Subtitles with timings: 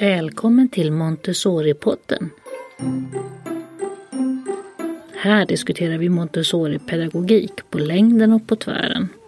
[0.00, 2.30] Välkommen till Montessori-podden.
[5.14, 9.08] Här diskuterar vi Montessori-pedagogik på längden och på tvären.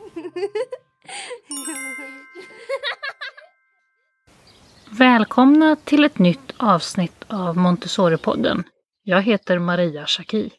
[4.91, 8.65] Välkomna till ett nytt avsnitt av Montessori-podden.
[9.03, 10.51] Jag heter Maria Schacki.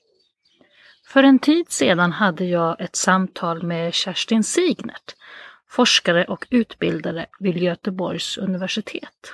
[1.08, 5.16] För en tid sedan hade jag ett samtal med Kerstin Signert,
[5.74, 9.32] forskare och utbildare vid Göteborgs universitet.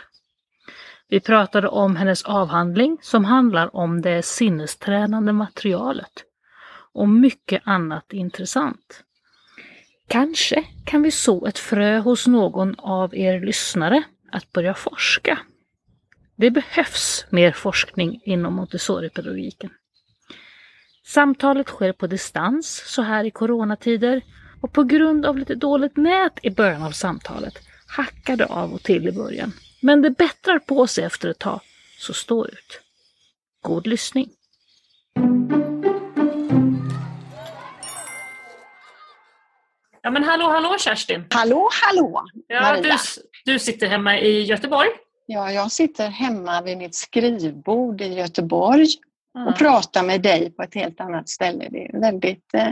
[1.10, 6.24] Vi pratade om hennes avhandling som handlar om det sinnestränande materialet
[6.94, 9.04] och mycket annat intressant.
[10.08, 15.40] Kanske kan vi så ett frö hos någon av er lyssnare att börja forska.
[16.36, 19.70] Det behövs mer forskning inom Montessori-pedagogiken.
[21.06, 24.22] Samtalet sker på distans så här i coronatider
[24.62, 27.54] och på grund av lite dåligt nät i början av samtalet
[27.88, 29.54] hackar det av och till i början.
[29.82, 31.60] Men det bättrar på sig efter ett tag,
[32.00, 32.82] så stå ut.
[33.62, 34.30] God lyssning!
[40.02, 41.26] Ja men hallå hallå Kerstin!
[41.30, 42.92] Hallå hallå ja, du,
[43.46, 44.90] du sitter hemma i Göteborg?
[45.26, 48.88] Ja, jag sitter hemma vid mitt skrivbord i Göteborg
[49.34, 49.54] och mm.
[49.54, 51.68] pratar med dig på ett helt annat ställe.
[51.70, 52.72] Det är väldigt eh,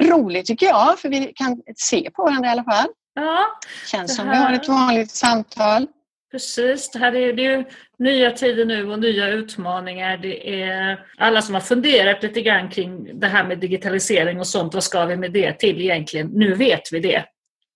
[0.00, 2.88] roligt tycker jag, för vi kan se på varandra i alla fall.
[3.14, 3.46] Ja,
[3.86, 5.86] känns som vi har ett vanligt samtal.
[6.34, 7.64] Precis, det här är, det är ju
[7.98, 10.16] nya tider nu och nya utmaningar.
[10.16, 14.74] Det är alla som har funderat lite grann kring det här med digitalisering och sånt.
[14.74, 16.26] Vad ska vi med det till egentligen?
[16.26, 17.24] Nu vet vi det.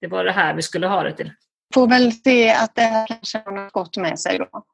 [0.01, 1.33] Det var det här vi skulle ha det till.
[1.75, 4.65] Får väl se att det här kanske har något gott med sig då.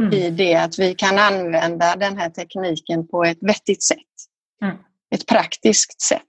[0.00, 0.12] Mm.
[0.12, 3.98] I det att vi kan använda den här tekniken på ett vettigt sätt.
[4.62, 4.76] Mm.
[5.14, 6.20] Ett praktiskt sätt.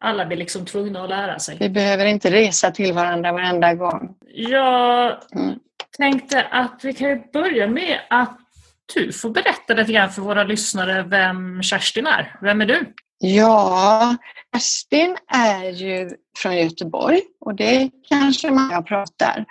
[0.00, 1.56] Alla blir liksom tvungna att lära sig.
[1.60, 4.14] Vi behöver inte resa till varandra varenda gång.
[4.34, 5.58] Ja, mm
[5.98, 8.38] tänkte att vi kan börja med att
[8.94, 12.38] du får berätta lite grann för våra lyssnare vem Kerstin är.
[12.42, 12.94] Vem är du?
[13.18, 14.16] Ja,
[14.54, 19.44] Kerstin är ju från Göteborg och det kanske man pratar.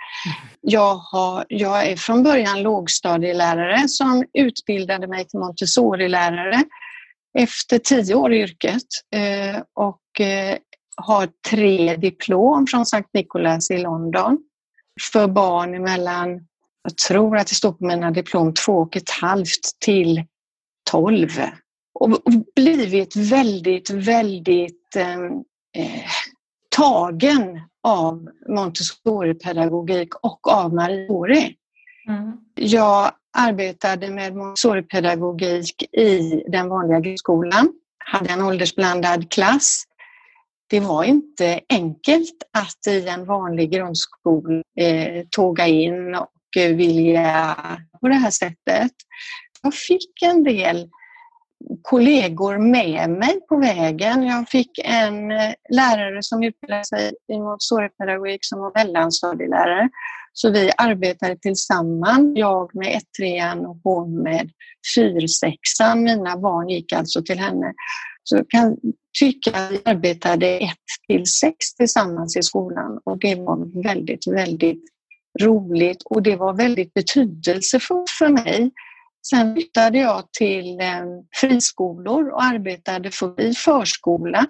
[0.60, 6.62] Jag, har, jag är från början lågstadielärare som utbildade mig till Montessori-lärare
[7.38, 8.82] efter tio år i yrket
[9.14, 10.00] eh, och
[10.96, 14.38] har tre diplom från Sankt Nikolas i London
[15.12, 16.46] för barn mellan,
[16.82, 20.24] jag tror att det står på mina diplom, två och ett halvt till
[20.90, 21.30] tolv.
[21.94, 22.22] Och
[22.56, 25.30] blivit väldigt, väldigt ehm,
[25.76, 26.10] eh,
[26.76, 31.54] tagen av Montessori-pedagogik och av Marie.
[32.08, 32.32] Mm.
[32.54, 39.84] Jag arbetade med Montessori-pedagogik i den vanliga grundskolan, hade en åldersblandad klass
[40.70, 47.56] det var inte enkelt att i en vanlig grundskola eh, tåga in och eh, vilja
[48.00, 48.92] på det här sättet.
[49.62, 50.88] Jag fick en del
[51.82, 54.22] kollegor med mig på vägen.
[54.22, 59.88] Jag fick en eh, lärare som utbildade sig i Montessori-pedagogik som var mellanstadielärare.
[60.32, 64.50] Så vi arbetade tillsammans, jag med 1 trean och hon med
[64.98, 65.96] 4-6an.
[65.96, 67.74] Mina barn gick alltså till henne.
[68.24, 68.76] Så jag kan
[69.18, 70.76] tycka att vi arbetade ett
[71.08, 74.84] till sex tillsammans i skolan och det var väldigt, väldigt
[75.40, 78.70] roligt och det var väldigt betydelsefullt för mig.
[79.30, 81.04] Sen flyttade jag till eh,
[81.40, 84.46] friskolor och arbetade i förskola.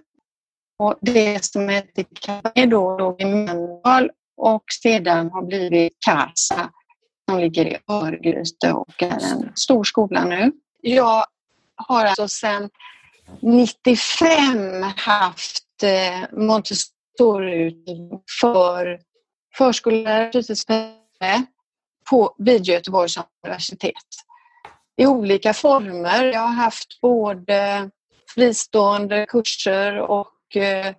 [0.78, 6.70] Och det som hette Café då låg i Mölndal och sedan har blivit Casa
[7.30, 10.52] som ligger i Örgryte och är en stor skola nu.
[10.82, 11.24] Jag
[11.76, 12.70] har alltså sedan
[13.40, 17.84] 95 haft eh, Montessori
[18.40, 19.00] för
[19.56, 20.98] förskollärare, fritidspedagog
[22.10, 23.94] på vid Göteborgs universitet.
[24.96, 26.24] I olika former.
[26.24, 27.90] Jag har haft både
[28.34, 30.94] fristående kurser och eh,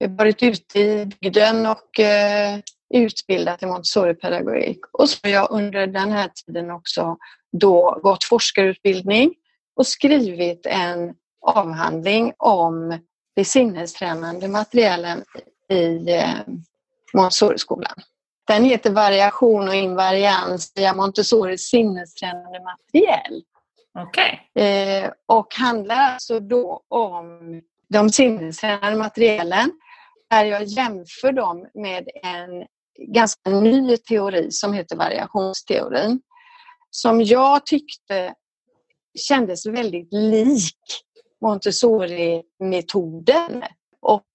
[0.00, 2.58] eh, varit ute i bygden och eh,
[2.94, 4.78] utbildat i Montessori-pedagogik.
[4.92, 7.16] Och så har jag under den här tiden också
[7.52, 9.34] då gått forskarutbildning
[9.76, 11.14] och skrivit en
[11.46, 12.98] avhandling om
[13.36, 15.24] de sinnestränande materialen
[15.70, 16.28] i eh,
[17.14, 17.94] Montessori-skolan.
[18.46, 23.42] Den heter Variation och invarians via Montessoris sinnestränande materiell.
[24.08, 24.64] Okay.
[24.64, 27.40] Eh, och handlar alltså då om
[27.88, 29.70] de sinnestränande materialen
[30.30, 32.66] där jag jämför dem med en
[32.98, 36.20] ganska ny teori som heter variationsteorin.
[36.90, 38.34] Som jag tyckte
[39.28, 40.76] kändes väldigt lik
[41.40, 43.62] Montessori-metoden.
[44.00, 44.26] Och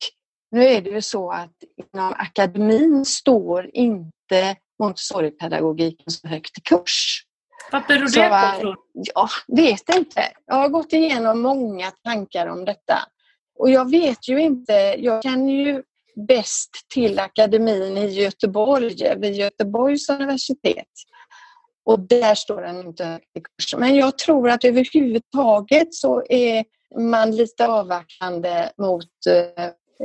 [0.51, 1.55] nu är det ju så att
[1.93, 7.25] inom akademin står inte Montessori-pedagogiken så högt i kurs.
[7.71, 8.29] Vad beror det
[8.61, 10.31] på Jag vet inte.
[10.45, 12.99] Jag har gått igenom många tankar om detta.
[13.59, 15.83] Och jag vet ju inte, jag känner ju
[16.27, 20.88] bäst till akademin i Göteborg, vid Göteborgs universitet.
[21.83, 23.75] Och där står den inte högt i kurs.
[23.77, 26.65] Men jag tror att överhuvudtaget så är
[27.00, 29.06] man lite avvaktande mot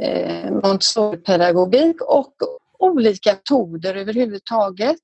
[0.03, 2.35] eh, Montessori-pedagogik och
[2.79, 4.97] olika metoder överhuvudtaget.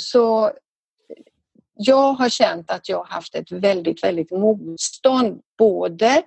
[0.00, 0.52] Så
[1.86, 6.22] jag har känt att jag haft ett väldigt, väldigt motstånd både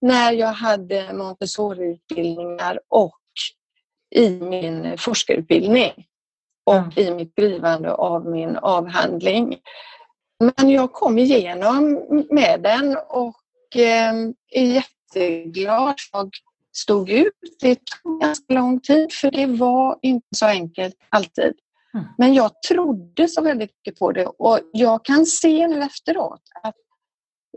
[0.00, 3.18] när jag hade Montessori-utbildningar och
[4.14, 5.92] i min forskarutbildning
[6.64, 6.90] och mm.
[6.96, 9.56] i mitt skrivande av min avhandling.
[10.56, 14.14] Men jag kom igenom med den och eh,
[14.50, 14.82] är
[15.14, 15.94] jätteglad.
[16.12, 16.30] Jag
[16.76, 17.32] stod ut.
[17.60, 21.54] Det tog ganska lång tid för det var inte så enkelt alltid.
[21.94, 22.06] Mm.
[22.18, 26.74] Men jag trodde så väldigt mycket på det och jag kan se nu efteråt att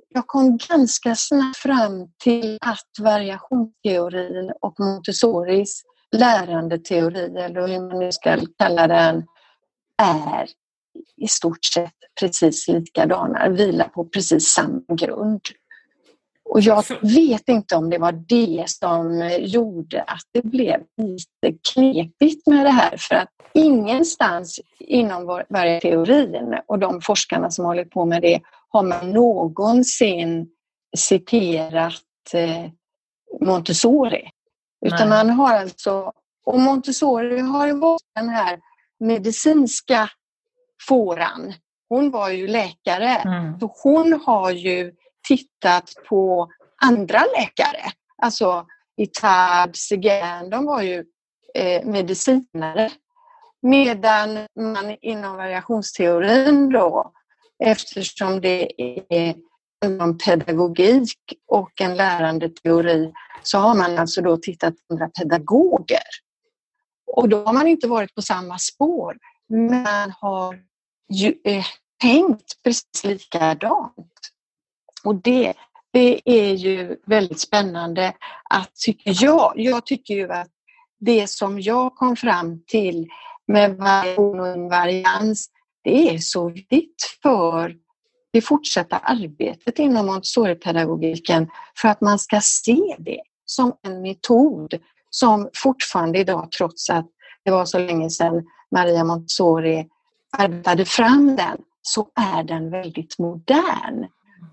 [0.10, 8.12] jag kom ganska snabbt fram till att variationsteorin och Montessoris lärandeteori, eller hur man nu
[8.12, 9.26] ska kalla den,
[10.04, 10.48] är
[11.18, 15.42] i stort sett precis likadana, vilar på precis samma grund.
[16.46, 22.48] Och jag vet inte om det var det som gjorde att det blev lite knepigt
[22.48, 28.06] med det här för att ingenstans inom varje teorin och de forskarna som håller på
[28.06, 30.48] med det har man någonsin
[30.98, 32.04] citerat
[32.34, 32.72] eh,
[33.42, 34.30] Montessori.
[34.86, 36.12] Utan man har alltså,
[36.46, 38.60] och Montessori har ju varit den här
[39.00, 40.10] medicinska
[40.88, 41.54] fåran.
[41.90, 43.60] Hon var ju läkare, mm.
[43.60, 44.94] så hon har ju
[45.28, 46.50] tittat på
[46.82, 47.92] andra läkare.
[48.22, 48.66] Alltså
[48.98, 51.06] Itard, Seguin, de var ju
[51.54, 52.92] eh, medicinare.
[53.62, 57.12] Medan man inom variationsteorin då,
[57.64, 59.36] eftersom det är
[59.86, 63.14] inom pedagogik och en lärandeteori,
[63.44, 66.04] så har man alltså då tittat på andra pedagoger.
[67.08, 69.18] Och då har man inte varit på samma spår,
[69.50, 70.60] men man har
[71.10, 71.66] ju, eh,
[72.02, 74.12] tänkt precis likadant.
[75.06, 75.54] Och det,
[75.94, 78.14] det är ju väldigt spännande
[78.50, 80.52] att, tycker jag, jag tycker ju att
[81.00, 83.08] det som jag kom fram till
[83.48, 85.50] med variation och invarians,
[85.84, 87.76] det är så viktigt för
[88.34, 94.74] det fortsatta arbetet inom Montessori-pedagogiken för att man ska se det som en metod
[95.10, 97.06] som fortfarande idag, trots att
[97.46, 99.88] det var så länge sedan Maria Montessori
[100.38, 104.06] arbetade fram den, så är den väldigt modern.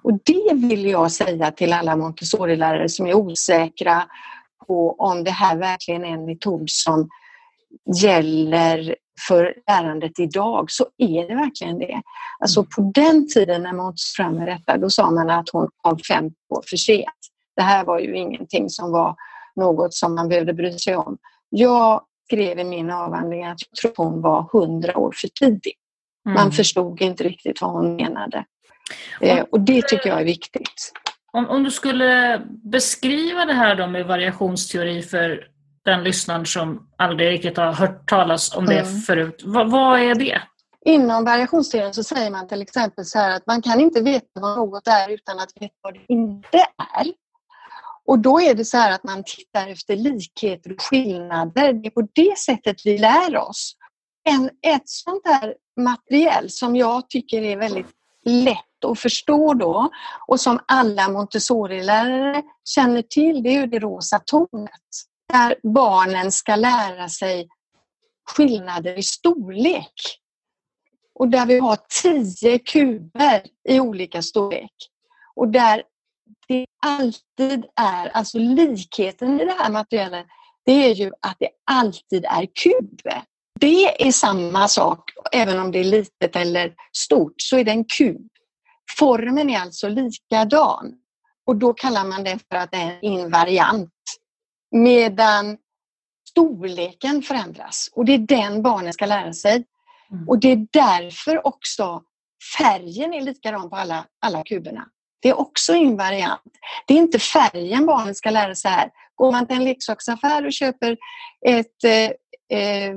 [0.03, 4.03] Och det vill jag säga till alla Montessori-lärare som är osäkra
[4.67, 7.09] på om det här verkligen är en metod som
[8.03, 8.97] gäller
[9.29, 12.03] för lärandet idag så är det verkligen det.
[12.39, 12.69] Alltså mm.
[12.77, 16.25] på den tiden när tog fram med detta då sa man att hon kom fem
[16.49, 17.09] år för sent.
[17.57, 19.17] Det här var ju ingenting som var
[19.57, 21.19] något som man behövde bry sig om.
[21.51, 25.75] Jag skrev i min avhandling att jag tror hon var hundra år för tidig.
[26.27, 26.35] Mm.
[26.35, 28.45] Man förstod inte riktigt vad hon menade.
[29.21, 30.93] Eh, och det tycker jag är viktigt.
[31.33, 35.49] Om, om du skulle beskriva det här då med variationsteori för
[35.85, 39.01] den lyssnaren som aldrig riktigt har hört talas om det mm.
[39.01, 39.43] förut.
[39.45, 40.43] Va, vad är det?
[40.85, 44.57] Inom variationsteorin så säger man till exempel så här att man kan inte veta vad
[44.57, 46.59] något är utan att veta vad det inte
[46.99, 47.13] är.
[48.05, 51.73] Och då är det så här att man tittar efter likheter och skillnader.
[51.73, 53.77] Det är på det sättet vi lär oss.
[54.25, 57.91] En, ett sånt här material som jag tycker är väldigt
[58.25, 59.91] lätt att förstå då
[60.27, 64.71] och som alla Montessori-lärare känner till, det är ju det rosa tornet.
[65.33, 67.49] Där barnen ska lära sig
[68.31, 69.93] skillnader i storlek.
[71.15, 74.73] Och där vi har tio kuber i olika storlek.
[75.37, 75.83] Och där
[76.49, 80.27] det alltid är, alltså likheten i det här materialet,
[80.65, 83.01] det är ju att det alltid är kub.
[83.61, 87.85] Det är samma sak, även om det är litet eller stort, så är det en
[87.85, 88.32] kub.
[88.99, 90.95] Formen är alltså likadan
[91.47, 93.91] och då kallar man det för att det är en invariant.
[94.71, 95.57] Medan
[96.29, 99.65] storleken förändras och det är den barnen ska lära sig.
[100.11, 100.29] Mm.
[100.29, 102.03] Och det är därför också
[102.59, 104.87] färgen är likadan på alla, alla kuberna.
[105.23, 106.43] Det är också invariant.
[106.87, 108.91] Det är inte färgen barnen ska lära sig här.
[109.15, 110.97] Går man till en leksaksaffär och köper
[111.47, 112.95] ett, eh, eh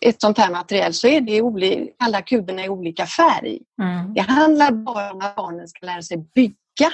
[0.00, 3.58] ett sånt här material så är det olika, alla kuberna i olika färg.
[3.82, 4.14] Mm.
[4.14, 6.92] Det handlar bara om att barnen ska lära sig bygga,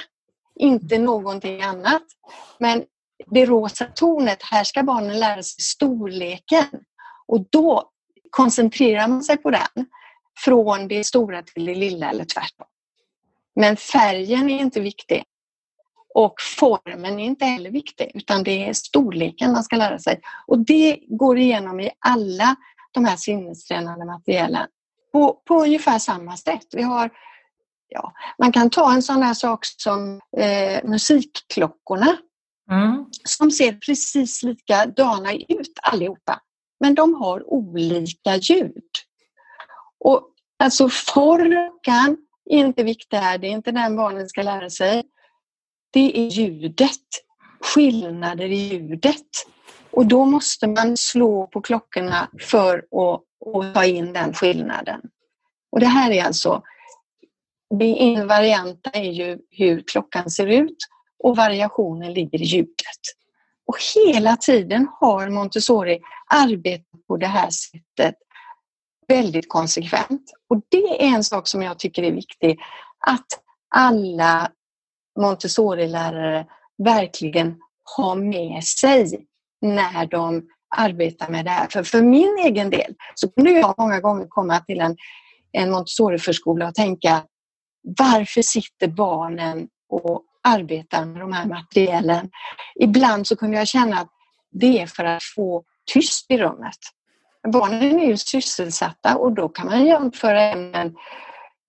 [0.55, 2.03] inte någonting annat.
[2.57, 2.83] Men
[3.27, 6.65] det rosa tornet, här ska barnen lära sig storleken.
[7.27, 7.89] Och då
[8.29, 9.85] koncentrerar man sig på den
[10.45, 12.67] från det stora till det lilla eller tvärtom.
[13.55, 15.23] Men färgen är inte viktig.
[16.13, 20.19] Och formen är inte heller viktig utan det är storleken man ska lära sig.
[20.47, 22.55] Och det går igenom i alla
[22.91, 24.67] de här sinnestränande materialen
[25.11, 26.65] på, på ungefär samma sätt.
[26.71, 27.09] Vi har,
[27.87, 32.17] ja, man kan ta en sån här sak som eh, musikklockorna
[32.71, 33.05] mm.
[33.23, 36.41] som ser precis likadana ut allihopa.
[36.79, 38.83] Men de har olika ljud.
[39.99, 42.17] Och alltså formen
[42.49, 45.03] är inte viktig här, det är inte den barnen ska lära sig.
[45.91, 47.07] Det är ljudet,
[47.61, 49.25] skillnader i ljudet.
[49.91, 53.23] Och då måste man slå på klockorna för att,
[53.55, 55.01] att ta in den skillnaden.
[55.71, 56.63] Och det här är alltså,
[57.79, 60.77] det invarianta är ju hur klockan ser ut
[61.23, 63.01] och variationen ligger i ljudet.
[63.65, 65.99] Och hela tiden har Montessori
[66.33, 68.15] arbetat på det här sättet
[69.07, 70.31] väldigt konsekvent.
[70.49, 72.59] Och det är en sak som jag tycker är viktig,
[73.07, 73.27] att
[73.75, 74.51] alla
[75.19, 76.45] Montessori-lärare
[76.83, 79.28] verkligen har med sig
[79.61, 80.43] när de
[80.75, 81.67] arbetar med det här.
[81.67, 84.97] För, för min egen del så kunde jag många gånger komma till en,
[85.51, 87.23] en Montessori-förskola och tänka
[87.97, 92.29] varför sitter barnen och arbetar med de här materialen?
[92.79, 94.09] Ibland så kunde jag känna att
[94.51, 95.63] det är för att få
[95.93, 96.77] tyst i rummet.
[97.47, 100.95] Barnen är ju sysselsatta och då kan man jämföra en,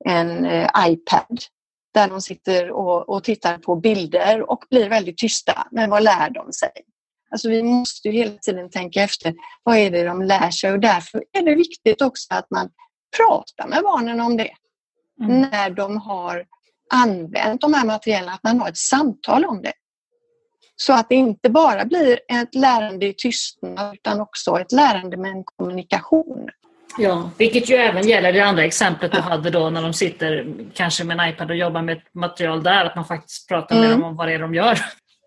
[0.04, 1.38] en eh, iPad
[1.94, 5.66] där de sitter och, och, tittar på bilder och blir väldigt tysta.
[5.70, 6.70] Men vad lär de sig?
[7.30, 10.80] Alltså vi måste ju hela tiden tänka efter vad är det de lär sig och
[10.80, 12.70] därför är det viktigt också att man
[13.16, 14.50] pratar med barnen om det.
[15.22, 15.40] Mm.
[15.40, 16.44] När de har
[16.92, 19.72] använt de här materialen, att man har ett samtal om det.
[20.76, 25.30] Så att det inte bara blir ett lärande i tystnad utan också ett lärande med
[25.30, 26.48] en kommunikation.
[26.98, 31.04] Ja, vilket ju även gäller det andra exemplet du hade då när de sitter kanske
[31.04, 34.00] med en iPad och jobbar med ett material där, att man faktiskt pratar med mm.
[34.00, 34.78] dem om vad det är de gör.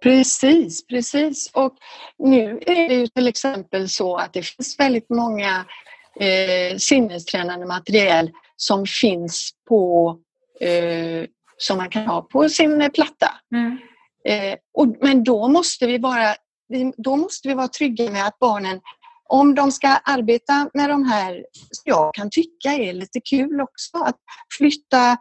[0.03, 1.51] Precis, precis.
[1.53, 1.77] Och
[2.17, 5.65] nu är det ju till exempel så att det finns väldigt många
[6.19, 10.17] eh, sinnestränande material som finns på
[10.59, 13.31] eh, som man kan ha på sin platta.
[13.55, 13.77] Mm.
[14.27, 16.35] Eh, och, men då måste vi vara
[16.97, 18.79] då måste vi vara trygga med att barnen,
[19.29, 21.45] om de ska arbeta med de här,
[21.83, 24.17] jag kan tycka är lite kul också, att
[24.57, 25.17] flytta,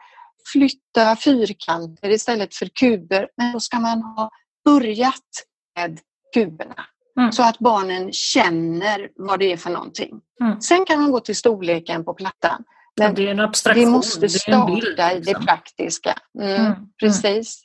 [0.52, 4.30] flytta fyrkanter istället för kuber, men då ska man ha
[4.64, 5.44] börjat
[5.76, 5.98] med
[6.34, 6.86] kuberna.
[7.18, 7.32] Mm.
[7.32, 10.20] Så att barnen känner vad det är för någonting.
[10.40, 10.60] Mm.
[10.60, 12.64] Sen kan man gå till storleken på plattan.
[13.00, 13.84] Men det är en abstraktion.
[13.84, 15.10] Vi måste starta bild, liksom.
[15.10, 15.46] i det liksom.
[15.46, 16.18] praktiska.
[16.38, 16.78] Mm, mm, mm.
[17.00, 17.64] Precis.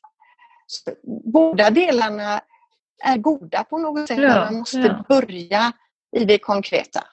[0.67, 0.91] Så,
[1.33, 2.41] båda delarna
[3.03, 4.19] är goda på något sätt.
[4.21, 5.05] Ja, man måste ja.
[5.09, 5.71] börja
[6.17, 7.03] i det konkreta.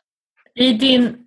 [0.55, 1.26] I din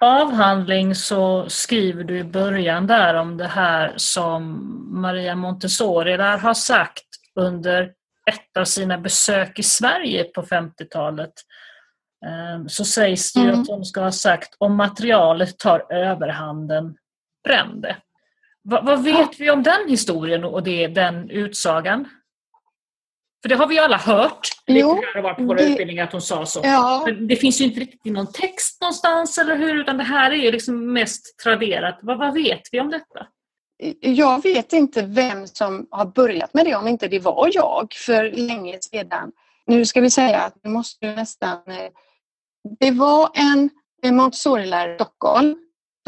[0.00, 4.62] avhandling så skriver du i början där om det här som
[5.00, 7.92] Maria Montessori där har sagt under
[8.30, 11.32] ett av sina besök i Sverige på 50-talet.
[12.26, 13.60] Ehm, så sägs det mm.
[13.60, 16.96] att hon ska ha sagt om materialet tar överhanden,
[17.44, 17.96] bränn det.
[18.62, 22.08] Vad, vad vet vi om den historien och det, den utsagan?
[23.42, 24.48] För det har vi alla hört.
[24.66, 26.60] Jo, det har varit på våra det, utbildningar att hon sa så.
[26.64, 27.02] Ja.
[27.06, 29.80] Men det finns ju inte riktigt någon text någonstans, eller hur?
[29.80, 31.98] Utan det här är ju liksom mest traderat.
[32.02, 33.26] Vad, vad vet vi om detta?
[34.00, 38.30] Jag vet inte vem som har börjat med det, om inte det var jag för
[38.30, 39.32] länge sedan.
[39.66, 41.62] Nu ska vi säga att det måste nästan...
[41.66, 41.90] Eh,
[42.80, 43.70] det var en
[44.14, 45.56] Montessori-lärare i Stockholm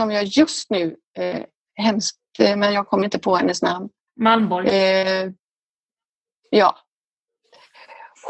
[0.01, 1.43] som jag just nu, eh,
[1.75, 3.89] hemskt, eh, men jag kommer inte på hennes namn.
[4.21, 4.69] Malmborg?
[4.69, 5.31] Eh,
[6.51, 6.79] ja.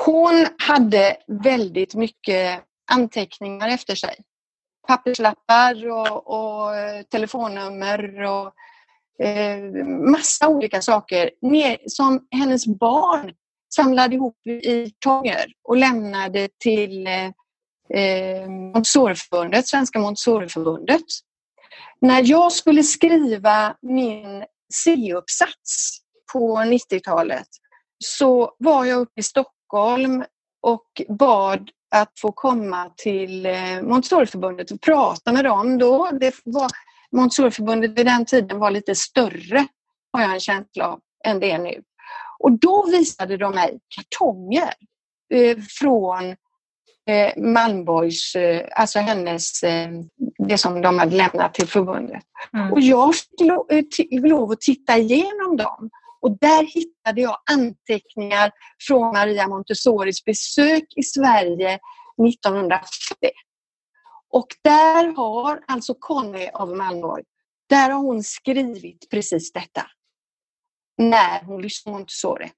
[0.06, 4.16] Hon hade väldigt mycket anteckningar efter sig.
[4.86, 6.70] Papperslappar och, och
[7.10, 8.54] telefonnummer och
[9.22, 11.30] eh, massa olika saker
[11.86, 13.32] som hennes barn
[13.74, 17.26] samlade ihop i kartonger och lämnade till eh,
[17.94, 21.04] eh Montessoriförbundet, Svenska Montessoriförbundet.
[22.00, 24.44] När jag skulle skriva min
[24.74, 25.98] C-uppsats
[26.32, 27.48] på 90-talet
[28.04, 30.24] så var jag uppe i Stockholm
[30.62, 35.78] och bad att få komma till eh, Montessoriförbundet och prata med dem.
[35.78, 36.10] Då.
[36.20, 36.70] Det var
[37.16, 39.66] Montessoriförbundet vid den tiden var lite större,
[40.12, 41.82] har jag en känsla av, än det är nu.
[42.38, 44.74] Och då visade de mig kartonger
[45.34, 46.36] eh, från
[47.08, 49.88] eh, Malmborgs, eh, alltså hennes, eh,
[50.38, 52.22] det som de hade lämnat till förbundet.
[52.52, 52.72] Mm.
[52.72, 53.66] Och jag fick lov,
[54.10, 55.90] lov att titta igenom dem.
[56.20, 58.50] Och där hittade jag anteckningar
[58.86, 61.78] från Maria Montessoris besök i Sverige
[62.28, 62.88] 1940.
[64.30, 67.24] Och där har alltså Conny av Malmborg,
[67.68, 69.86] där har hon skrivit precis detta.
[70.98, 72.50] När hon lyssnar på Montessori.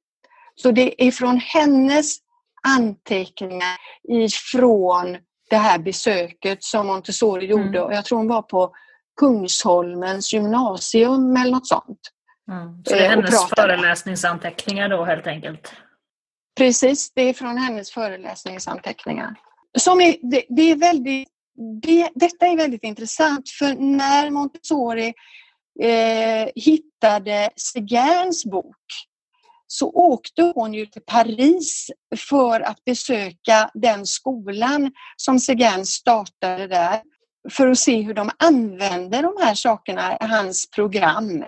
[0.55, 2.17] Så det är från hennes
[2.63, 3.77] anteckningar
[4.09, 5.19] ifrån
[5.51, 7.79] det här besöket som Montessori gjorde.
[7.79, 7.83] Mm.
[7.83, 8.75] Och jag tror hon var på
[9.21, 12.01] Kungsholmens gymnasium eller något sånt.
[12.51, 12.85] Mm.
[12.85, 15.73] Så det är hennes föreläsningsanteckningar då helt enkelt?
[16.57, 19.35] Precis, det är från hennes föreläsningsanteckningar.
[19.79, 21.29] Som är, det, det är väldigt,
[21.83, 25.15] det, detta är väldigt intressant för när Montessori
[25.83, 28.77] eh, hittade Segerns bok
[29.67, 37.03] så åkte hon ju till Paris för att besöka den skolan som Segern startade där
[37.51, 41.45] för att se hur de använder de här sakerna i hans program.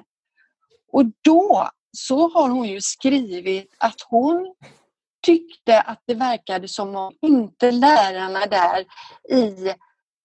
[0.92, 4.54] Och då så har hon ju skrivit att hon
[5.26, 8.84] tyckte att det verkade som om inte lärarna där
[9.38, 9.74] i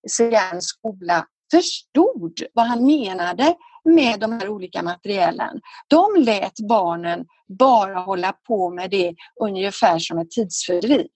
[0.10, 5.62] Segerns skola förstod vad han menade med de här olika materialen.
[5.88, 7.26] De lät barnen
[7.60, 11.08] bara hålla på med det ungefär som ett tidsfördriv.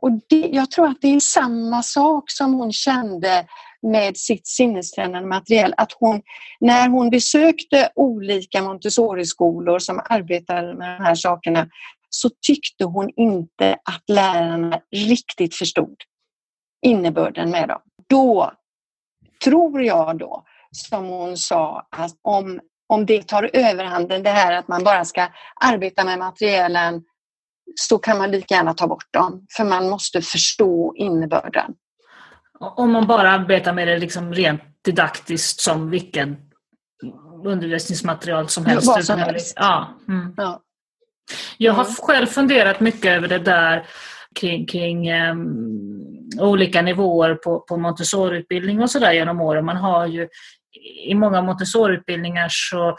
[0.00, 3.46] Och det, jag tror att det är samma sak som hon kände
[3.82, 5.74] med sitt sinnestränande material.
[5.76, 6.22] Att hon,
[6.60, 11.68] när hon besökte olika Montessori-skolor som arbetade med de här sakerna
[12.08, 15.96] så tyckte hon inte att lärarna riktigt förstod
[16.82, 17.80] innebörden med dem.
[18.12, 18.52] Då
[19.44, 24.68] tror jag då som hon sa, att om, om det tar överhanden, det här att
[24.68, 25.28] man bara ska
[25.60, 27.02] arbeta med materialen,
[27.74, 29.46] så kan man lika gärna ta bort dem.
[29.56, 31.74] För man måste förstå innebörden.
[32.60, 36.36] Om man bara arbetar med det liksom rent didaktiskt som vilken
[37.44, 38.86] undervisningsmaterial som helst?
[38.86, 39.52] Vad som helst.
[39.56, 39.88] Ja.
[40.08, 40.34] Mm.
[40.36, 40.60] ja.
[41.56, 41.94] Jag har mm.
[41.94, 43.86] själv funderat mycket över det där
[44.34, 49.64] kring, kring um, olika nivåer på, på Montessori-utbildning och sådär genom åren.
[49.64, 50.28] Man har ju
[51.06, 52.96] i många Montessori-utbildningar så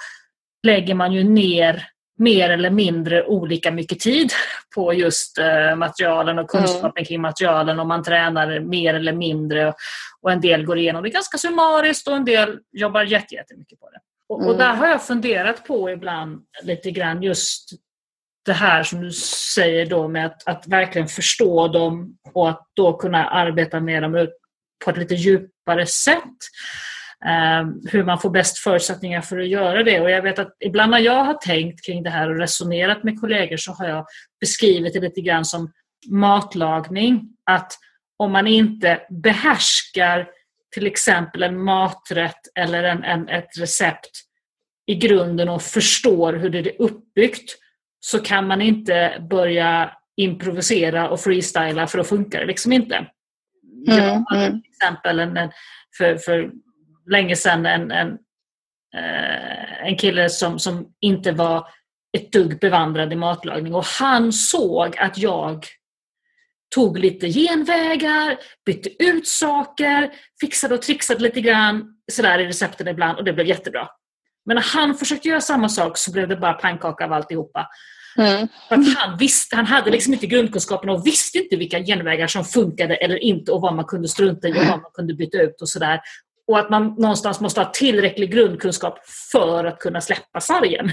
[0.68, 4.32] lägger man ju ner mer eller mindre olika mycket tid
[4.76, 7.06] på just uh, materialen och kunskapen mm.
[7.06, 9.74] kring materialen och man tränar mer eller mindre
[10.22, 14.00] och en del går igenom det ganska summariskt och en del jobbar jättemycket på det.
[14.30, 14.52] Och, mm.
[14.52, 17.70] och där har jag funderat på ibland lite grann just
[18.46, 19.12] det här som du
[19.56, 24.28] säger då med att, att verkligen förstå dem och att då kunna arbeta med dem
[24.86, 26.24] på ett lite djupare sätt.
[27.62, 30.00] Um, hur man får bäst förutsättningar för att göra det.
[30.00, 33.22] Och jag vet att ibland när jag har tänkt kring det här och resonerat med
[33.22, 34.06] kollegor så har jag
[34.40, 35.72] beskrivit det lite grann som
[36.10, 37.30] matlagning.
[37.46, 37.74] Att
[38.18, 40.28] om man inte behärskar
[40.74, 44.10] till exempel en maträtt eller en, en, ett recept
[44.86, 47.58] i grunden och förstår hur det är uppbyggt
[48.06, 52.96] så kan man inte börja improvisera och freestyla för då funkar det liksom inte.
[52.96, 54.62] Mm, jag hade mm.
[54.62, 55.52] till exempel en, en,
[55.98, 56.52] för, för
[57.12, 58.08] länge sedan en, en,
[58.96, 61.68] eh, en kille som, som inte var
[62.18, 65.66] ett dugg bevandrad i matlagning och han såg att jag
[66.76, 70.12] tog lite genvägar, bytte ut saker,
[70.42, 73.90] fixade och trixade lite grann sådär i recepten ibland och det blev jättebra.
[74.46, 77.68] Men när han försökte göra samma sak så blev det bara pannkaka av alltihopa.
[78.18, 78.48] Mm.
[78.70, 82.46] För att han, visste, han hade liksom inte grundkunskapen och visste inte vilka genvägar som
[82.46, 85.62] funkade eller inte och vad man kunde strunta i och vad man kunde byta ut
[85.62, 86.02] och sådär.
[86.48, 89.00] Och att man någonstans måste ha tillräcklig grundkunskap
[89.32, 90.92] för att kunna släppa sargen.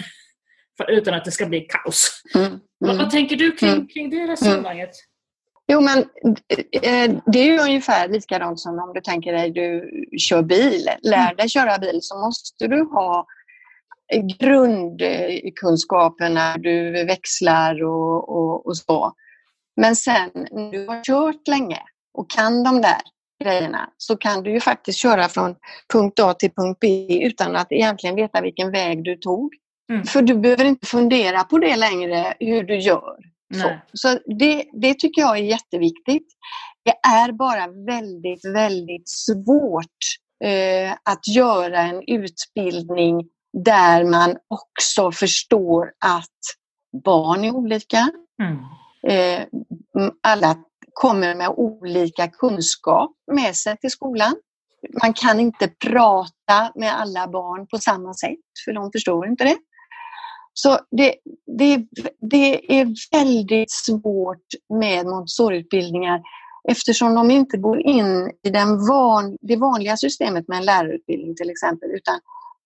[0.76, 2.22] För, utan att det ska bli kaos.
[2.34, 2.46] Mm.
[2.46, 2.60] Mm.
[2.78, 3.88] Vad, vad, tänker du kring, mm.
[3.88, 4.90] kring det resonemanget?
[5.72, 5.98] Jo, men
[6.82, 10.90] eh, det är ju ungefär likadant som om du tänker dig du kör bil.
[11.02, 11.36] Lär mm.
[11.36, 13.26] dig köra bil så måste du ha
[14.38, 19.12] grundkunskapen när du växlar och, och, och, så.
[19.76, 21.82] Men sen när du har kört länge
[22.14, 23.00] och kan de där
[23.44, 25.54] grejerna så kan du ju faktiskt köra från
[25.92, 29.54] punkt A till punkt B utan att egentligen veta vilken väg du tog.
[29.92, 30.04] Mm.
[30.04, 33.16] För du behöver inte fundera på det längre, hur du gör.
[33.54, 36.26] Så, så det, det tycker jag är jätteviktigt.
[36.84, 39.96] Det är bara väldigt, väldigt svårt
[40.44, 46.38] eh, att göra en utbildning där man också förstår att
[47.04, 48.10] barn är olika.
[48.42, 48.58] Mm.
[49.06, 49.46] Eh,
[50.22, 50.56] alla
[50.92, 54.34] kommer med olika kunskap med sig till skolan.
[55.02, 59.56] Man kan inte prata med alla barn på samma sätt, för de förstår inte det.
[60.52, 61.14] Så det,
[61.58, 61.86] det,
[62.30, 64.46] det är väldigt svårt
[64.78, 66.20] med Montessoriutbildningar
[66.68, 71.50] eftersom de inte går in i den van, det vanliga systemet med en lärarutbildning till
[71.50, 72.20] exempel, utan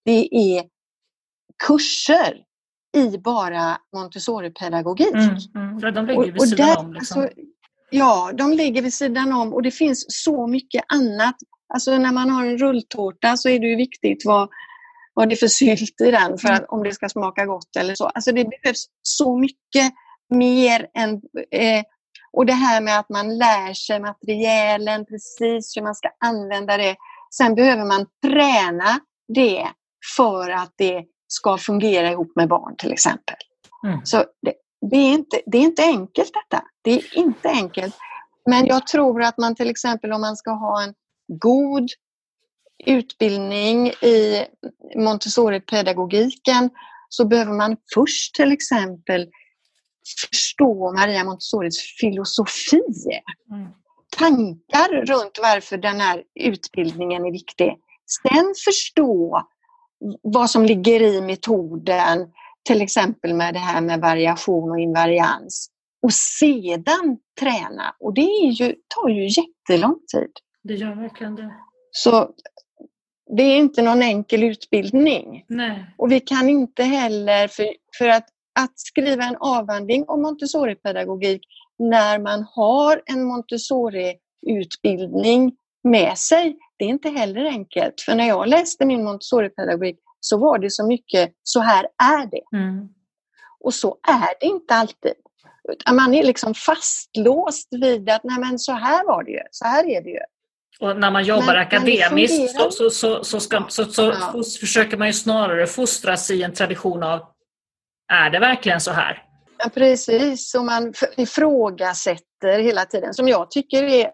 [0.05, 0.64] det är
[1.66, 2.36] kurser
[2.96, 5.14] i bara Montessori-pedagogik.
[5.14, 5.94] Mm, mm.
[5.94, 6.92] De ligger vid sidan där, om.
[6.92, 7.22] Liksom.
[7.22, 7.40] Alltså,
[7.90, 11.36] ja, de ligger vid sidan om och det finns så mycket annat
[11.74, 14.48] Alltså när man har en rulltårta så är det ju viktigt vad,
[15.14, 17.94] vad det är för sylt i den för att, om det ska smaka gott eller
[17.94, 18.06] så.
[18.06, 19.92] Alltså det behövs så mycket
[20.30, 21.10] mer än...
[21.50, 21.84] Eh,
[22.32, 26.96] och det här med att man lär sig materialen precis hur man ska använda det.
[27.36, 29.00] Sen behöver man träna
[29.34, 29.68] det
[30.16, 31.04] för att det
[31.35, 33.37] ska fungera ihop med barn till exempel.
[33.87, 34.01] Mm.
[34.05, 34.55] Så det,
[34.90, 36.64] det, är inte, det är inte enkelt detta.
[36.83, 37.97] Det är inte enkelt.
[38.47, 40.94] Men jag tror att man till exempel om man ska ha en
[41.40, 41.88] god
[42.87, 44.47] utbildning i
[44.97, 46.70] Montessori-pedagogiken
[47.09, 49.29] så behöver man först till exempel
[50.31, 52.83] förstå Maria Montessoris filosofi.
[53.51, 53.68] Mm.
[54.16, 57.77] Tankar runt varför den här utbildningen är viktig.
[58.23, 59.42] Sen förstå
[60.22, 62.28] vad som ligger i metoden,
[62.64, 65.70] till exempel med det här med variation och invarians.
[66.02, 67.94] Och sedan träna.
[68.00, 70.30] Och det är ju, tar ju jättelång tid.
[70.62, 71.50] Det gör verkligen det.
[71.90, 72.30] Så
[73.36, 75.44] det är inte någon enkel utbildning.
[75.48, 75.94] Nej.
[75.98, 78.28] Och vi kan inte heller, för, för att,
[78.60, 81.40] att skriva en avhandling om Montessori-pedagogik
[81.78, 85.52] när man har en Montessori-utbildning
[85.84, 88.00] med sig, det är inte heller enkelt.
[88.00, 92.56] För när jag läste min Montessori-pedagogik så var det så mycket, så här är det.
[92.56, 92.88] Mm.
[93.60, 95.14] Och så är det inte alltid.
[95.92, 99.87] Man är liksom fastlåst vid att nej men så här var det ju, så här
[99.87, 100.20] är det ju.
[100.80, 104.42] Och när man jobbar men, akademiskt så, så, så, så, ska, så, så ja.
[104.60, 107.20] försöker man ju snarare fostras i en tradition av
[108.12, 109.22] är det verkligen så här?
[109.58, 114.10] Ja, precis, och man ifrågasätter hela tiden som jag tycker är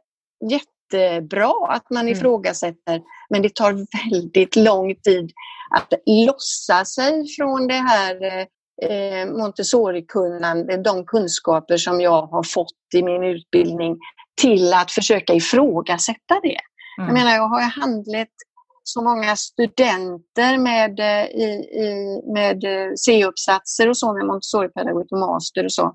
[0.92, 2.12] jättebra att man mm.
[2.12, 5.32] ifrågasätter men det tar väldigt lång tid
[5.76, 8.46] att lossa sig från det här
[8.82, 13.98] eh, Montessori-kunnande, de kunskaper som jag har fått i min utbildning
[14.40, 16.58] till att försöka ifrågasätta det.
[16.98, 17.06] Mm.
[17.06, 18.28] Jag menar, jag har handlat
[18.82, 21.48] så många studenter med, eh, i,
[21.84, 25.94] i, med eh, C-uppsatser och så med Montessori-pedagogik och master och så.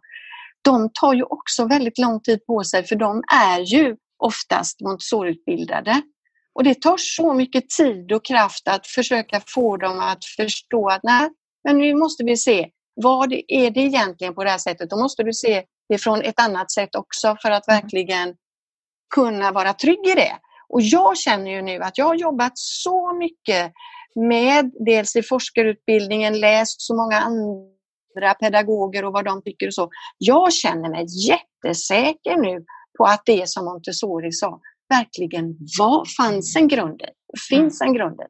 [0.61, 3.95] De tar ju också väldigt lång tid på sig för de är ju
[4.25, 6.01] oftast Montessori-utbildade.
[6.53, 11.03] Och det tar så mycket tid och kraft att försöka få dem att förstå att
[11.03, 11.29] nej,
[11.63, 14.89] men nu måste vi se, vad är det egentligen på det här sättet?
[14.89, 17.81] Då måste du se det från ett annat sätt också för att mm.
[17.81, 18.35] verkligen
[19.15, 20.37] kunna vara trygg i det.
[20.69, 23.71] Och jag känner ju nu att jag har jobbat så mycket
[24.15, 29.89] med dels i forskarutbildningen, läst så många andra pedagoger och vad de tycker och så.
[30.17, 32.65] Jag känner mig jättesäker nu
[32.97, 38.21] på att det som Montessori sa verkligen var, fanns en grund i, finns en grund
[38.21, 38.25] i.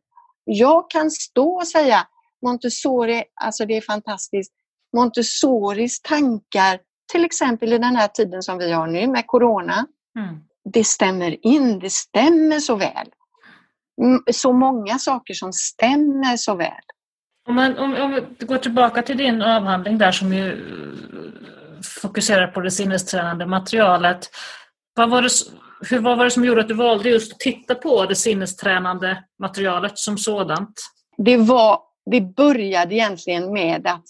[0.46, 2.08] Jag kan stå och säga
[2.46, 4.54] Montessori, alltså det är fantastiskt.
[4.98, 6.80] Montessoris tankar,
[7.12, 9.88] till exempel i den här tiden som vi har nu med Corona,
[10.20, 10.36] mm.
[10.74, 13.08] det stämmer in, det stämmer så väl.
[14.32, 16.72] Så många saker som stämmer så väl.
[17.48, 20.52] Om, man, om, om vi går tillbaka till din avhandling där som ju
[21.88, 24.30] fokuserar på det sinnestränande materialet.
[24.96, 25.30] Vad var det,
[25.90, 29.24] hur, vad var det som gjorde att du valde just att titta på det sinnestränande
[29.40, 30.82] materialet som sådant?
[31.18, 31.80] Det, var,
[32.12, 34.04] det började egentligen med att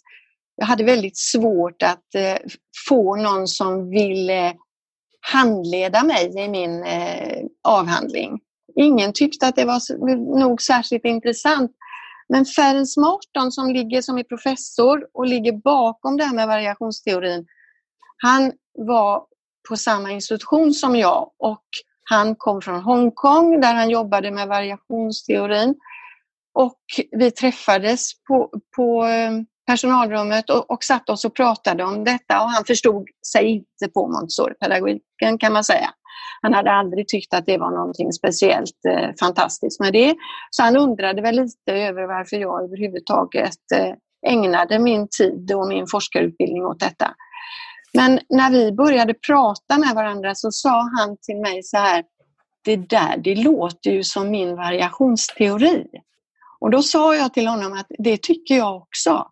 [0.55, 2.37] jag hade väldigt svårt att eh,
[2.87, 4.53] få någon som ville
[5.31, 8.39] handleda mig i min eh, avhandling.
[8.75, 9.81] Ingen tyckte att det var
[10.39, 11.71] nog särskilt intressant.
[12.29, 17.45] Men Ferenc Marton som ligger som är professor och ligger bakom det här med variationsteorin,
[18.23, 19.25] han var
[19.69, 21.63] på samma institution som jag och
[22.09, 25.75] han kom från Hongkong där han jobbade med variationsteorin.
[26.53, 26.79] Och
[27.11, 29.31] vi träffades på, på eh,
[29.67, 34.07] personalrummet och, och satt oss och pratade om detta och han förstod sig inte på
[34.07, 35.89] Montessori-pedagogiken kan man säga.
[36.41, 40.15] Han hade aldrig tyckt att det var någonting speciellt eh, fantastiskt med det.
[40.49, 43.93] Så han undrade väl lite över varför jag överhuvudtaget eh,
[44.31, 47.15] ägnade min tid och min forskarutbildning åt detta.
[47.95, 52.03] Men när vi började prata med varandra så sa han till mig så här,
[52.63, 55.85] det där det låter ju som min variationsteori.
[56.59, 59.27] Och då sa jag till honom att det tycker jag också.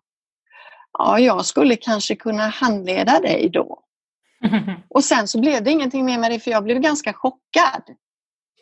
[0.98, 3.80] Ja, jag skulle kanske kunna handleda dig då.
[4.90, 7.82] Och sen så blev det ingenting mer med det för jag blev ganska chockad.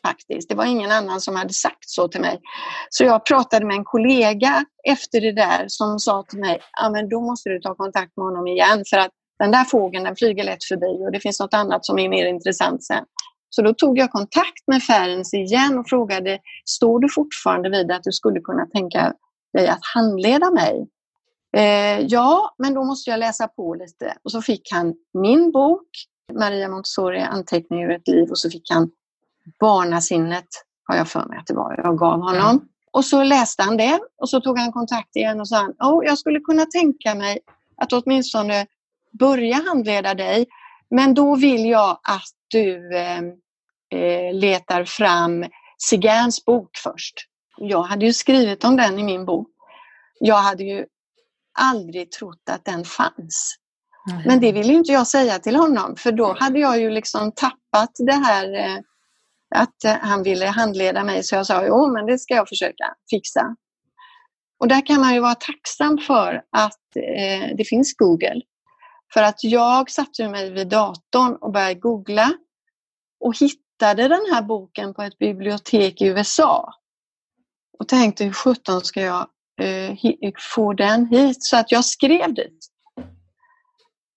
[0.07, 0.49] Faktiskt.
[0.49, 2.41] Det var ingen annan som hade sagt så till mig.
[2.91, 7.09] Så jag pratade med en kollega efter det där som sa till mig, ja men
[7.09, 9.11] då måste du ta kontakt med honom igen för att
[9.43, 12.27] den där fågeln den flyger lätt förbi och det finns något annat som är mer
[12.27, 13.05] intressant sen.
[13.51, 18.03] Så då tog jag kontakt med Färens igen och frågade, står du fortfarande vid att
[18.03, 19.13] du skulle kunna tänka
[19.53, 20.89] dig att handleda mig?
[21.57, 24.17] Eh, ja, men då måste jag läsa på lite.
[24.23, 25.89] Och så fick han min bok,
[26.39, 28.91] Maria Montessori, Anteckningar ur ett liv, och så fick han
[29.61, 30.49] Barnasinnet
[30.85, 32.51] har jag för mig att det var, jag gav honom.
[32.51, 32.61] Mm.
[32.93, 36.19] Och så läste han det och så tog han kontakt igen och sa oh, jag
[36.19, 37.39] skulle kunna tänka mig
[37.77, 38.67] att åtminstone
[39.23, 40.47] börja handleda dig.
[40.91, 43.19] Men då vill jag att du eh,
[44.01, 45.45] eh, letar fram
[45.79, 47.15] Sigans bok först.
[47.59, 49.49] Jag hade ju skrivit om den i min bok.
[50.21, 50.87] Jag hade ju
[51.59, 53.57] aldrig trott att den fanns.
[54.11, 54.23] Mm.
[54.27, 57.91] Men det ville inte jag säga till honom för då hade jag ju liksom tappat
[57.99, 58.79] det här eh,
[59.55, 62.95] att eh, han ville handleda mig så jag sa jo men det ska jag försöka
[63.11, 63.57] fixa.
[64.61, 68.41] Och där kan man ju vara tacksam för att eh, det finns Google.
[69.12, 72.33] För att jag satte mig vid datorn och började googla
[73.20, 76.75] och hittade den här boken på ett bibliotek i USA.
[77.79, 79.27] Och tänkte hur sjutton ska jag
[79.61, 79.96] eh,
[80.55, 81.44] få den hit?
[81.44, 82.66] Så att jag skrev dit.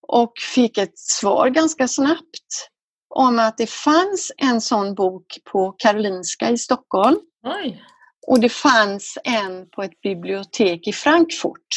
[0.07, 2.69] Och fick ett svar ganska snabbt
[3.09, 7.19] om att det fanns en sån bok på Karolinska i Stockholm.
[7.43, 7.83] Oj.
[8.27, 11.67] Och det fanns en på ett bibliotek i Frankfurt.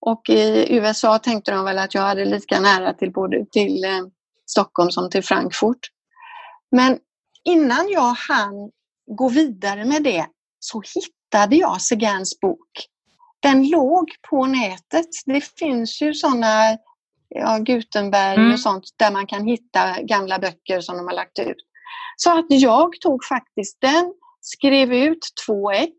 [0.00, 4.06] Och i USA tänkte de väl att jag hade lika nära till både till eh,
[4.46, 5.80] Stockholm som till Frankfurt.
[6.70, 6.98] Men
[7.44, 8.70] innan jag hann
[9.06, 10.26] gå vidare med det
[10.58, 12.68] så hittade jag Segans bok.
[13.40, 15.08] Den låg på nätet.
[15.26, 16.78] Det finns ju sådana
[17.28, 18.52] ja, Gutenberg mm.
[18.52, 21.56] och sånt där man kan hitta gamla böcker som de har lagt ut.
[22.16, 25.92] Så att jag tog faktiskt den, skrev ut två ex.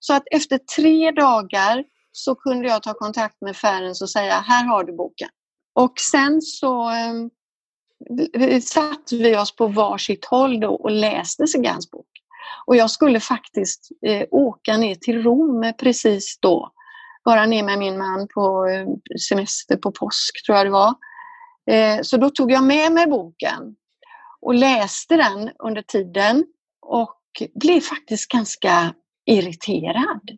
[0.00, 4.64] Så att efter tre dagar så kunde jag ta kontakt med Färens och säga, här
[4.64, 5.28] har du boken.
[5.74, 12.06] Och sen så eh, satte vi oss på varsitt håll då och läste Segans bok.
[12.66, 16.72] Och jag skulle faktiskt eh, åka ner till Rom precis då
[17.24, 18.86] bara ner med min man på eh,
[19.28, 20.94] semester på påsk, tror jag det var.
[21.70, 23.76] Eh, så då tog jag med mig boken
[24.40, 26.44] och läste den under tiden
[26.80, 27.20] och
[27.54, 28.94] blev faktiskt ganska
[29.26, 30.30] irriterad.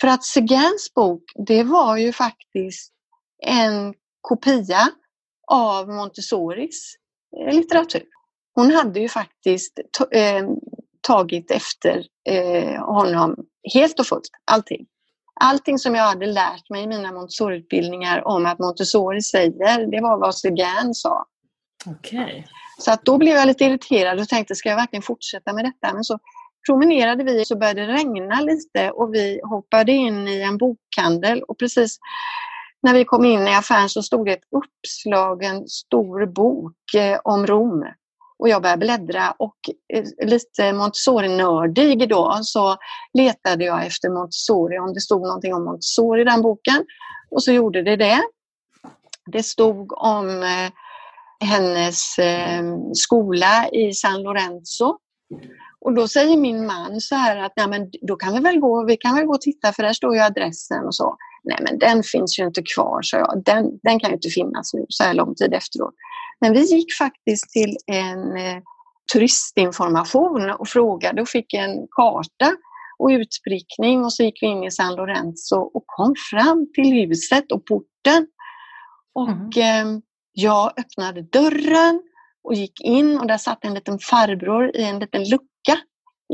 [0.00, 2.92] För att Segans bok, det var ju faktiskt
[3.46, 4.88] en kopia
[5.46, 6.94] av Montessoris
[7.36, 8.04] eh, litteratur.
[8.54, 9.80] Hon hade ju faktiskt
[11.00, 12.04] tagit efter
[12.78, 13.36] honom
[13.74, 14.86] helt och fullt, allting
[15.40, 20.18] allting som jag hade lärt mig i mina Montessori-utbildningar om att Montessori säger, det var
[20.18, 21.24] vad Sugan sa.
[21.86, 22.44] Okay.
[22.78, 25.94] Så att då blev jag lite irriterad och tänkte, ska jag verkligen fortsätta med detta?
[25.94, 26.18] Men så
[26.66, 31.58] promenerade vi så började det regna lite och vi hoppade in i en bokhandel och
[31.58, 31.98] precis
[32.82, 37.46] när vi kom in i affären så stod det ett uppslagen stor bok eh, om
[37.46, 37.84] Rom.
[38.38, 39.56] Och jag började bläddra och
[39.94, 42.76] eh, lite Montessori-nördig då så
[43.12, 46.84] letade jag efter Montessori, om det stod någonting om Montessori i den boken.
[47.30, 48.22] Och så gjorde det det.
[49.26, 50.70] Det stod om eh,
[51.48, 52.16] hennes
[52.94, 54.98] skola i San Lorenzo.
[55.80, 58.84] Och då säger min man så här att Nej, men då kan vi väl gå,
[58.84, 61.16] vi kan väl gå och titta för där står ju adressen och så.
[61.44, 63.42] Nej men den finns ju inte kvar, så jag.
[63.44, 65.94] Den, den kan ju inte finnas nu så här lång tid efteråt.
[66.40, 68.62] Men vi gick faktiskt till en eh,
[69.12, 72.56] turistinformation och frågade och fick en karta
[72.98, 77.52] och utprickning och så gick vi in i San Lorenzo och kom fram till huset
[77.52, 78.26] och porten.
[79.14, 79.96] Och mm.
[79.96, 80.00] eh,
[80.32, 82.02] jag öppnade dörren
[82.44, 85.49] och gick in och där satt en liten farbror i en liten lucka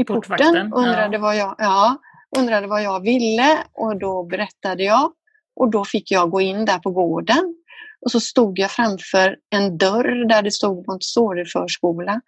[0.01, 0.73] i porten.
[0.73, 1.21] Undrade, ja.
[1.21, 1.97] vad jag, ja,
[2.39, 5.13] undrade vad jag ville och då berättade jag.
[5.57, 7.57] Och då fick jag gå in där på gården.
[8.01, 12.21] Och så stod jag framför en dörr där det stod Montessori-förskola.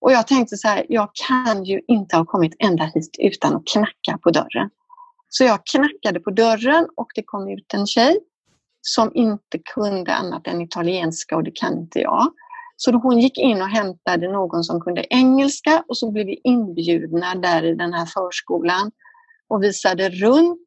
[0.00, 3.66] Och jag tänkte så här, jag kan ju inte ha kommit ända hit utan att
[3.72, 4.70] knacka på dörren.
[5.28, 8.18] Så jag knackade på dörren och det kom ut en tjej
[8.80, 12.32] som inte kunde annat än italienska och det kan inte jag.
[12.76, 17.34] Så hon gick in och hämtade någon som kunde engelska och så blev vi inbjudna
[17.34, 18.90] där i den här förskolan
[19.48, 20.66] och visade runt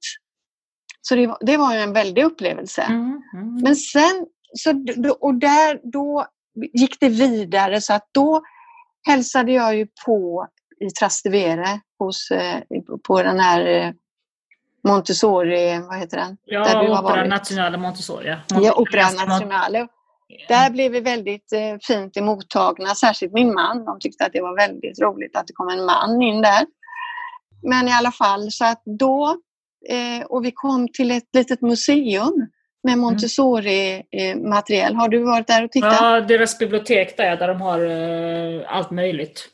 [1.07, 2.81] så det, det var ju en väldig upplevelse.
[2.81, 3.55] Mm, mm.
[3.63, 4.69] Men sen, så,
[5.19, 6.27] och där, då
[6.73, 8.41] gick det vidare så att då
[9.07, 10.47] hälsade jag ju på
[10.79, 12.61] i Trastevere hos, eh,
[13.07, 13.91] på den här eh,
[14.87, 16.37] Montessori, vad heter den?
[16.45, 18.35] Ja, Där du Opera Nazionale Montessori.
[18.47, 19.87] Ja, Opera Nazionale.
[20.47, 23.85] Där blev vi väldigt eh, fint emottagna, särskilt min man.
[23.85, 26.65] De tyckte att det var väldigt roligt att det kom en man in där.
[27.63, 29.37] Men i alla fall, så att då
[29.89, 32.47] eh, och vi kom till ett litet museum
[32.83, 32.99] med mm.
[32.99, 34.95] Montessori-material.
[34.95, 35.97] Har du varit där och tittat?
[36.01, 39.49] Ja, deras bibliotek där, där de har eh, allt möjligt.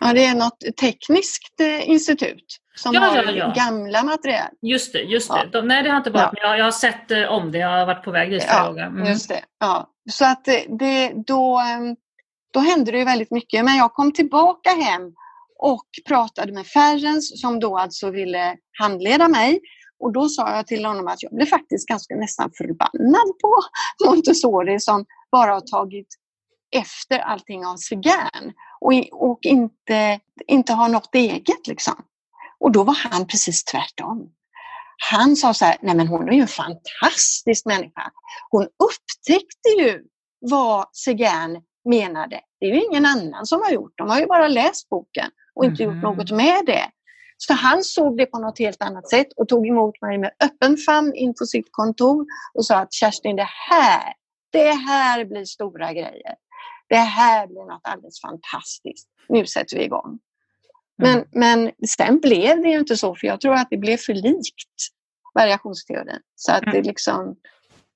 [0.00, 3.52] Ja, det är något tekniskt eh, institut som ja, har ja, ja.
[3.56, 4.48] gamla material.
[4.62, 5.48] Just det, just det.
[5.52, 7.58] De, nej, det har inte varit, men jag, jag, har sett eh, om det.
[7.58, 9.04] Jag har varit på väg dit ja, mm.
[9.04, 9.44] just det.
[9.60, 9.90] Ja.
[10.10, 10.44] Så att
[10.78, 11.96] det, då, ehm,
[12.52, 13.64] då hände det väldigt mycket.
[13.64, 15.12] Men jag kom tillbaka hem
[15.58, 19.60] och pratade med Ferrens som då alltså ville handleda mig.
[19.98, 23.54] Och då sa jag till honom att jag blev faktiskt ganska nästan förbannad på
[24.06, 26.08] Montessori som bara har tagit
[26.76, 31.66] efter allting av Cigern och, och inte, inte har något eget.
[31.66, 31.94] Liksom.
[32.60, 34.30] Och då var han precis tvärtom.
[35.10, 38.10] Han sa så här, nej men hon är ju en fantastisk människa.
[38.50, 40.04] Hon upptäckte ju
[40.40, 42.40] vad Cigern menade.
[42.60, 43.92] Det är ju ingen annan som har gjort.
[43.96, 45.96] De har ju bara läst boken och inte mm.
[45.96, 46.90] gjort något med det.
[47.36, 50.76] Så han såg det på något helt annat sätt och tog emot mig med öppen
[50.76, 54.12] famn in på sitt kontor och sa att Kerstin, det här,
[54.52, 56.34] det här blir stora grejer.
[56.90, 59.08] Det här blir något alldeles fantastiskt.
[59.28, 60.18] Nu sätter vi igång.
[60.98, 61.28] Men, mm.
[61.32, 64.72] men sen blev det ju inte så, för jag tror att det blev för likt
[65.34, 66.20] variationsteorin.
[66.34, 66.82] Så att det mm.
[66.82, 67.36] liksom,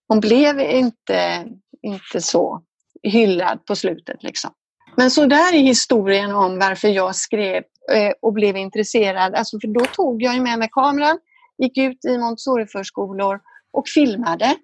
[0.09, 1.49] hon blev inte,
[1.83, 2.63] inte så
[3.03, 4.23] hyllad på slutet.
[4.23, 4.51] Liksom.
[4.97, 9.35] Men så där är historien om varför jag skrev eh, och blev intresserad.
[9.35, 11.19] Alltså för då tog jag med mig kameran,
[11.59, 13.41] gick ut i Montessori-förskolor
[13.73, 14.57] och filmade.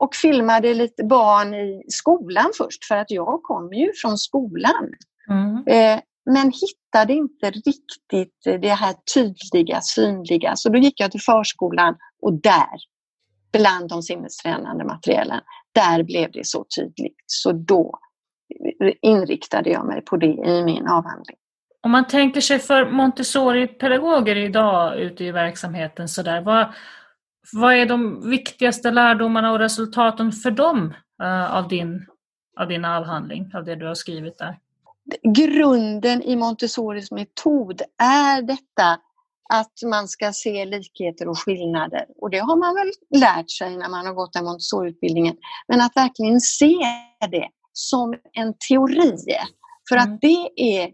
[0.00, 4.88] Och filmade lite barn i skolan först för att jag kom ju från skolan.
[5.30, 5.66] Mm.
[5.66, 10.56] Eh, men hittade inte riktigt det här tydliga, synliga.
[10.56, 12.78] Så då gick jag till förskolan och där,
[13.52, 15.40] bland de sinnestränande materialen,
[15.72, 17.24] där blev det så tydligt.
[17.26, 17.98] Så då
[19.02, 21.36] inriktade jag mig på det i min avhandling.
[21.80, 26.66] Om man tänker sig för Montessori-pedagoger idag ute i verksamheten, så där, vad,
[27.52, 32.06] vad är de viktigaste lärdomarna och resultaten för dem uh, av, din,
[32.60, 34.58] av din avhandling, av det du har skrivit där?
[35.22, 39.00] Grunden i Montessoris metod är detta
[39.52, 42.04] att man ska se likheter och skillnader.
[42.16, 45.36] Och det har man väl lärt sig när man har gått den Montessori-utbildningen.
[45.68, 46.76] Men att verkligen se
[47.30, 49.16] det som en teori.
[49.88, 50.18] För att mm.
[50.20, 50.90] det, är,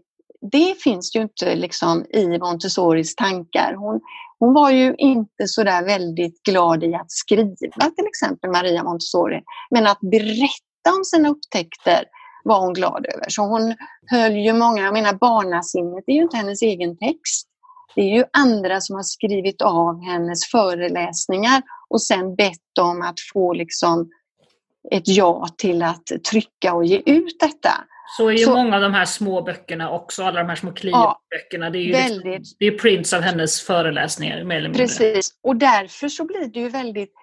[0.51, 3.73] det finns ju inte liksom i Montessoris tankar.
[3.73, 4.01] Hon,
[4.39, 9.41] hon var ju inte så där väldigt glad i att skriva till exempel Maria Montessori.
[9.69, 12.03] Men att berätta om sina upptäckter
[12.43, 13.25] var hon glad över.
[13.29, 13.75] Så hon
[14.11, 17.47] höll ju många, jag menar barnasinnet är ju inte hennes egen text.
[17.95, 23.15] Det är ju andra som har skrivit av hennes föreläsningar och sen bett om att
[23.33, 24.09] få liksom
[24.91, 27.73] ett ja till att trycka och ge ut detta.
[28.17, 30.71] Så är ju så, många av de här små böckerna också, alla de här små
[30.71, 31.65] kliaböckerna.
[31.65, 34.83] Ja, det är ju liksom- väldigt, det är prints av hennes föreläsningar mer eller mindre.
[34.83, 37.13] Precis, och därför så blir det ju väldigt,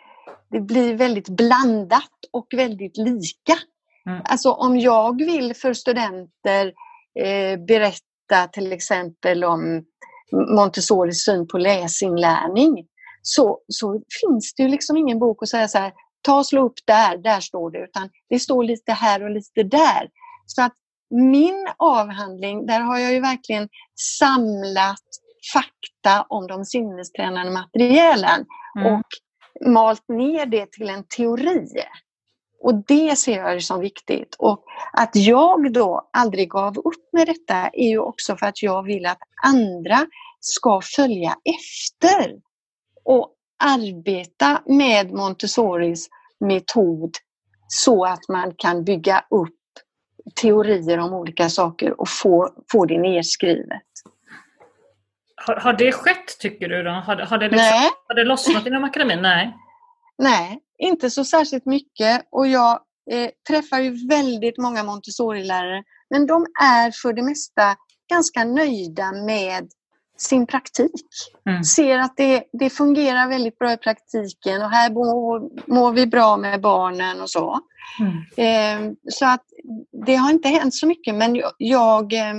[0.50, 3.58] det blir väldigt blandat och väldigt lika.
[4.06, 4.22] Mm.
[4.24, 6.72] Alltså om jag vill för studenter
[7.20, 9.84] eh, berätta till exempel om
[10.56, 12.86] Montessoris syn på läsinlärning
[13.22, 15.92] så, så finns det ju liksom ingen bok att säga så här,
[16.22, 19.62] ta och slå upp där, där står det, utan det står lite här och lite
[19.62, 20.08] där.
[20.54, 20.72] Så att
[21.10, 23.68] min avhandling, där har jag ju verkligen
[24.18, 25.02] samlat
[25.52, 28.46] fakta om de sinnestränande materialen
[28.78, 28.92] mm.
[28.92, 29.06] och
[29.72, 31.66] malt ner det till en teori.
[32.62, 34.36] Och det ser jag som viktigt.
[34.38, 38.82] Och att jag då aldrig gav upp med detta är ju också för att jag
[38.82, 40.06] vill att andra
[40.40, 42.32] ska följa efter
[43.04, 43.34] och
[43.64, 46.08] arbeta med Montessoris
[46.40, 47.16] metod
[47.68, 49.54] så att man kan bygga upp
[50.34, 53.82] teorier om olika saker och få, få det nedskrivet.
[55.36, 56.82] Har, har det skett tycker du?
[56.82, 56.90] Då?
[56.90, 57.90] Har, har, det liksom, Nej.
[58.08, 59.22] har det lossnat inom akademin?
[59.22, 59.56] Nej.
[60.18, 62.80] Nej, inte så särskilt mycket och jag
[63.10, 67.76] eh, träffar ju väldigt många Montessori-lärare men de är för det mesta
[68.10, 69.68] ganska nöjda med
[70.22, 71.04] sin praktik.
[71.48, 71.64] Mm.
[71.64, 76.36] Ser att det, det fungerar väldigt bra i praktiken och här mår, mår vi bra
[76.36, 77.60] med barnen och så.
[78.00, 78.16] Mm.
[78.36, 79.44] Eh, så att
[80.06, 82.34] det har inte hänt så mycket men jag, jag eh,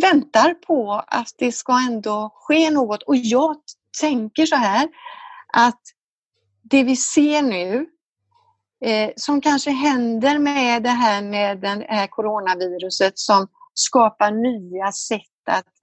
[0.00, 3.56] väntar på att det ska ändå ske något och jag
[4.00, 4.88] tänker så här
[5.52, 5.80] att
[6.62, 7.86] det vi ser nu
[8.84, 15.20] eh, som kanske händer med det här med det här coronaviruset som skapar nya sätt
[15.50, 15.75] att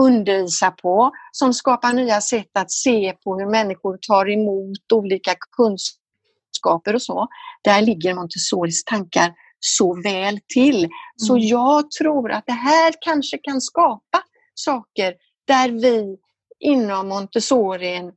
[0.00, 6.94] undervisa på, som skapar nya sätt att se på hur människor tar emot olika kunskaper
[6.94, 7.28] och så.
[7.64, 10.84] Där ligger Montessoris tankar så väl till.
[10.84, 10.90] Mm.
[11.16, 14.22] Så jag tror att det här kanske kan skapa
[14.54, 15.14] saker
[15.46, 16.16] där vi
[16.60, 18.12] inom Montessorin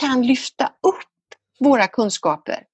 [0.00, 1.08] kan lyfta upp
[1.60, 2.64] våra kunskaper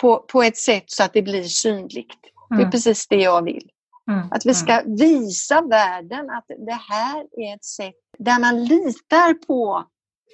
[0.00, 1.90] på, på ett sätt så att det blir synligt.
[1.90, 2.48] Mm.
[2.48, 2.70] Det är mm.
[2.70, 3.70] precis det jag vill.
[4.08, 4.28] Mm.
[4.30, 4.96] Att vi ska mm.
[4.96, 9.84] visa världen att det här är ett sätt där man litar på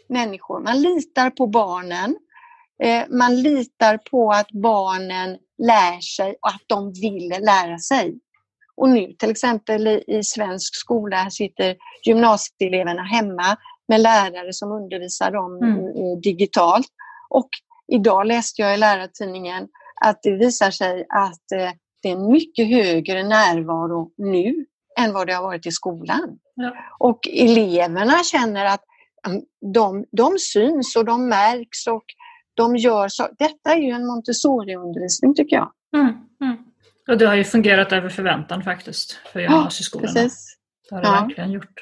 [0.08, 0.60] människor.
[0.60, 2.16] Man litar på barnen.
[2.82, 8.18] Eh, man litar på att barnen lär sig och att de vill lära sig.
[8.76, 13.56] Och nu till exempel i, i svensk skola sitter gymnasieeleverna hemma
[13.88, 16.20] med lärare som undervisar dem mm.
[16.20, 16.88] digitalt.
[17.28, 17.48] Och
[17.92, 19.68] idag läste jag i lärartidningen
[20.00, 21.70] att det visar sig att eh,
[22.06, 24.66] det är en mycket högre närvaro nu
[24.98, 26.38] än vad det har varit i skolan.
[26.54, 26.74] Ja.
[26.98, 28.84] Och eleverna känner att
[29.26, 29.42] mm,
[29.74, 32.04] de, de syns och de märks och
[32.54, 33.28] de gör så.
[33.38, 35.72] Detta är ju en Montessori-undervisning tycker jag.
[35.96, 36.56] Mm, mm.
[37.08, 40.12] Och det har ju fungerat över förväntan faktiskt för gymnasieskolorna.
[40.14, 40.56] Ja, precis.
[40.88, 41.20] Det har det ja.
[41.20, 41.80] verkligen gjort.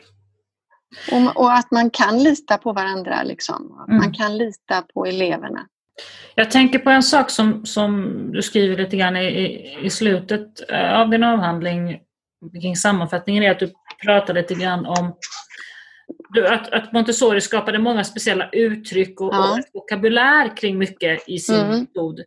[1.12, 3.22] Och, och, att man kan lita på varandra.
[3.22, 3.84] Liksom.
[3.88, 3.96] Mm.
[3.98, 5.66] Man kan lita på eleverna.
[6.34, 11.00] Jag tänker på en sak som, som du skriver lite grann i, i slutet eh,
[11.00, 12.00] av din avhandling
[12.62, 13.72] kring sammanfattningen är att du
[14.04, 15.16] pratar lite grann om
[16.50, 19.52] att, att Montessori skapade många speciella uttryck och, ja.
[19.52, 21.80] och vokabulär kring mycket i sin mm.
[21.80, 22.20] metod.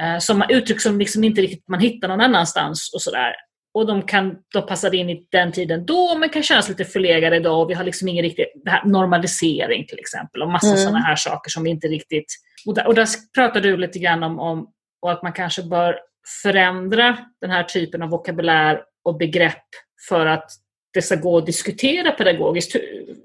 [0.00, 3.34] Eh, som uttryck som liksom inte riktigt man hittar någon annanstans och sådär.
[3.74, 7.36] Och de kan då passa in i den tiden då, men kan kännas lite förlegade
[7.36, 7.62] idag.
[7.62, 8.46] Och vi har liksom ingen riktig
[8.84, 10.78] normalisering till exempel och massa mm.
[10.78, 12.26] sådana här saker som vi inte riktigt...
[12.66, 14.66] Och där, och där pratar du lite grann om, om
[15.02, 15.98] och att man kanske bör
[16.42, 19.64] förändra den här typen av vokabulär och begrepp
[20.08, 20.50] för att
[20.94, 22.76] det ska gå att diskutera pedagogiskt.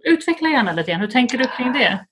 [0.04, 1.02] Utveckla gärna lite grann.
[1.02, 2.06] Hur tänker du kring det?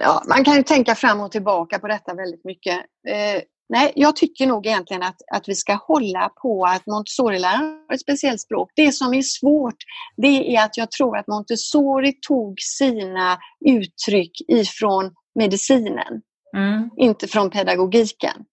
[0.00, 2.76] Ja, man kan ju tänka fram och tillbaka på detta väldigt mycket.
[3.08, 7.94] Eh, nej, jag tycker nog egentligen att, att vi ska hålla på att Montessori-läraren har
[7.94, 8.70] ett speciellt språk.
[8.74, 9.76] Det som är svårt,
[10.16, 16.22] det är att jag tror att Montessori tog sina uttryck ifrån medicinen,
[16.56, 16.90] mm.
[16.96, 18.44] inte från pedagogiken.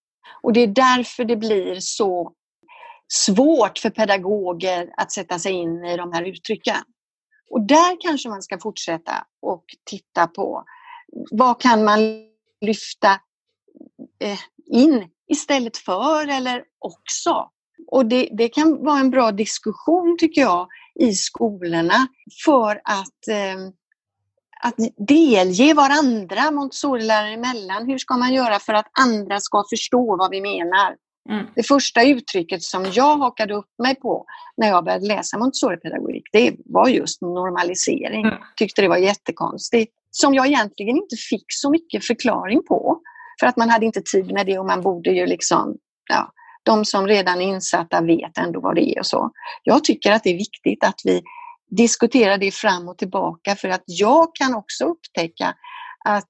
[0.43, 2.34] Och det är därför det blir så
[3.14, 6.76] svårt för pedagoger att sätta sig in i de här uttrycken.
[7.49, 10.64] Och där kanske man ska fortsätta och titta på
[11.32, 11.99] vad kan man
[12.61, 13.11] lyfta
[14.20, 14.39] eh,
[14.74, 17.49] in istället för eller också.
[17.88, 20.67] Och det, det, kan vara en bra diskussion tycker jag
[20.99, 22.07] i skolorna
[22.45, 23.67] för att, eh,
[24.61, 24.76] att
[25.07, 27.88] delge varandra, Montessorilärare emellan.
[27.88, 30.95] Hur ska man göra för att andra ska förstå vad vi menar?
[31.30, 31.45] Mm.
[31.55, 34.26] Det första uttrycket som jag hakade upp mig på
[34.57, 38.26] när jag började läsa Montessori-pedagogik, det var just normalisering.
[38.26, 38.38] Mm.
[38.55, 39.93] Tyckte det var jättekonstigt.
[40.11, 43.01] Som jag egentligen inte fick så mycket förklaring på.
[43.40, 45.76] För att man hade inte tid med det och man borde ju liksom,
[46.10, 46.32] ja,
[46.64, 49.32] de som redan är insatta vet ändå vad det är och så.
[49.64, 51.22] Jag tycker att det är viktigt att vi
[51.78, 55.56] diskuterar det fram och tillbaka för att jag kan också upptäcka
[56.06, 56.30] att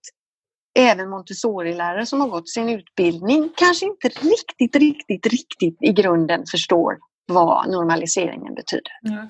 [0.80, 6.98] även Montessori-lärare som har gått sin utbildning kanske inte riktigt, riktigt, riktigt i grunden förstår
[7.26, 8.92] vad normaliseringen betyder.
[9.10, 9.28] Mm.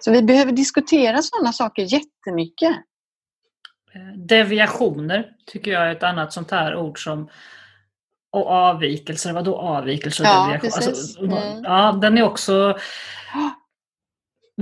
[0.00, 2.76] Så vi behöver diskutera sådana saker jättemycket.
[3.94, 7.28] Eh, deviationer tycker jag är ett annat sånt här ord som
[8.30, 10.88] och avvikelser, vadå avvikelser ja, deviation?
[10.88, 11.62] Alltså, mm.
[11.64, 12.78] Ja, den är också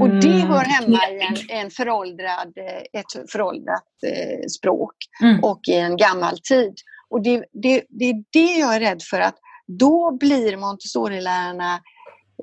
[0.01, 0.49] och det mm.
[0.49, 5.45] hör hemma i en, en föråldrad, eh, ett föråldrat eh, språk mm.
[5.45, 6.75] och i en gammal tid.
[7.09, 11.81] Och det, det, det är det jag är rädd för att då blir Montessori-lärarna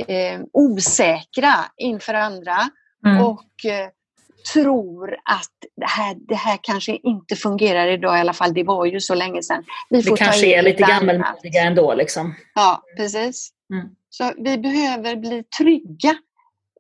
[0.08, 2.58] eh, osäkra inför andra
[3.06, 3.24] mm.
[3.24, 3.90] och eh,
[4.54, 8.54] tror att det här, det här kanske inte fungerar idag i alla fall.
[8.54, 9.64] Det var ju så länge sedan.
[9.90, 11.94] Vi får det kanske är lite gammalmodiga ändå.
[11.94, 12.36] Liksom.
[12.56, 13.50] Ja, precis.
[13.74, 13.88] Mm.
[14.10, 16.18] Så vi behöver bli trygga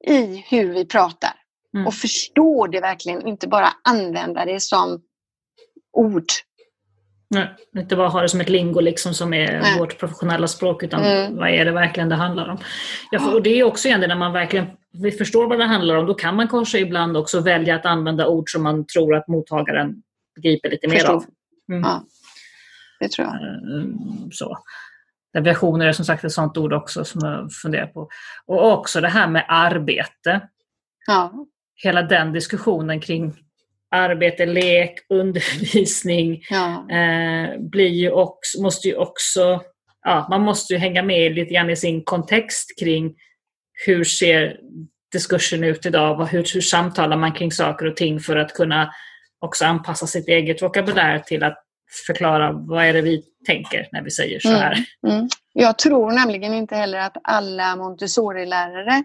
[0.07, 1.33] i hur vi pratar.
[1.73, 1.87] Mm.
[1.87, 5.01] Och förstå det verkligen, inte bara använda det som
[5.93, 6.25] ord.
[7.29, 9.79] Nej, inte bara ha det som ett lingo liksom som är Nej.
[9.79, 11.35] vårt professionella språk utan mm.
[11.35, 12.57] vad är det verkligen det handlar om.
[13.11, 15.95] Ja, och det är också igen det när man verkligen vi förstår vad det handlar
[15.95, 19.27] om, då kan man kanske ibland också välja att använda ord som man tror att
[19.27, 20.03] mottagaren
[20.35, 21.25] begriper lite mer av.
[21.69, 21.81] Mm.
[21.81, 22.03] Ja,
[22.99, 23.35] det tror jag.
[23.35, 23.85] Eh,
[24.31, 24.57] så.
[25.33, 28.09] Deviationer är som sagt ett sånt ord också som jag funderar på.
[28.45, 30.41] Och också det här med arbete.
[31.07, 31.45] Ja.
[31.75, 33.33] Hela den diskussionen kring
[33.91, 36.91] arbete, lek, undervisning ja.
[36.91, 39.61] eh, blir ju också, måste ju också,
[40.03, 43.15] ja, man måste ju hänga med lite grann i sin kontext kring
[43.85, 44.57] hur ser
[45.11, 46.25] diskursen ut idag?
[46.25, 48.93] Hur, hur samtalar man kring saker och ting för att kunna
[49.39, 51.63] också anpassa sitt eget vokabulär till att
[52.07, 54.85] förklara vad är det vi tänker när vi säger så här.
[55.07, 55.29] Mm, mm.
[55.53, 59.03] Jag tror nämligen inte heller att alla Montessori-lärare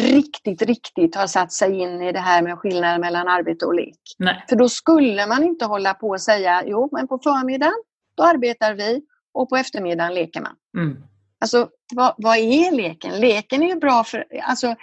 [0.00, 4.00] riktigt, riktigt har satt sig in i det här med skillnaden mellan arbete och lek.
[4.18, 4.44] Nej.
[4.48, 7.82] För då skulle man inte hålla på och säga, jo men på förmiddagen
[8.16, 9.02] då arbetar vi
[9.34, 10.54] och på eftermiddagen leker man.
[10.78, 11.02] Mm.
[11.40, 13.20] Alltså vad, vad, är leken?
[13.20, 14.74] Leken är ju bra för, alltså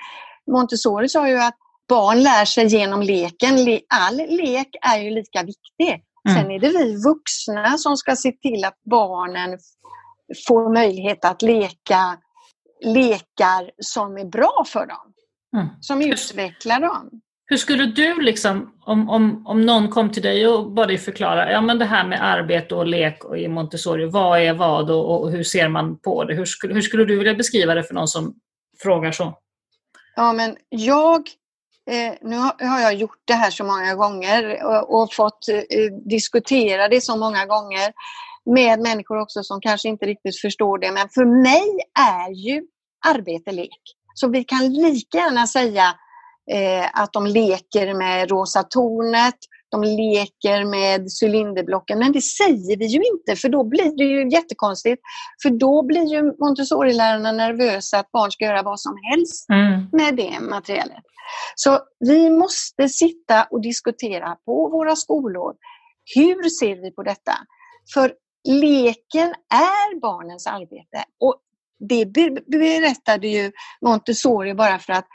[0.51, 1.57] Montessori sa ju att
[1.89, 3.79] barn lär sig genom leken.
[3.89, 6.03] All lek är ju lika viktig.
[6.29, 6.41] Mm.
[6.41, 9.59] Sen är det vi vuxna som ska se till att barnen
[10.47, 12.17] får möjlighet att leka
[12.83, 15.13] lekar som är bra för dem.
[15.55, 15.67] Mm.
[15.81, 17.21] Som utvecklar dem.
[17.45, 21.51] Hur skulle du, liksom, om, om, om någon kom till dig och bad dig förklara,
[21.51, 25.21] ja men det här med arbete och lek och i Montessori, vad är vad och,
[25.21, 26.35] och hur ser man på det?
[26.35, 28.33] Hur skulle, hur skulle du vilja beskriva det för någon som
[28.83, 29.37] frågar så?
[30.15, 31.21] Ja, men jag
[31.91, 36.87] Eh, nu har jag gjort det här så många gånger och, och fått eh, diskutera
[36.87, 37.93] det så många gånger
[38.45, 40.91] med människor också som kanske inte riktigt förstår det.
[40.91, 42.61] Men för mig är ju
[43.07, 43.81] arbete lek.
[44.13, 45.95] Så vi kan lika gärna säga
[46.51, 49.35] eh, att de leker med rosa tornet,
[49.71, 51.99] de leker med cylinderblocken.
[51.99, 55.01] Men det säger vi ju inte för då blir det ju jättekonstigt.
[55.43, 59.87] För då blir ju Montessori-lärarna nervösa att barn ska göra vad som helst mm.
[59.91, 61.03] med det materialet.
[61.55, 65.53] Så vi måste sitta och diskutera på våra skolor.
[66.15, 67.33] Hur ser vi på detta?
[67.93, 68.13] För
[68.47, 71.03] leken är barnens arbete.
[71.19, 71.35] Och
[71.89, 72.05] det
[72.47, 75.07] berättade ju Montessori bara för att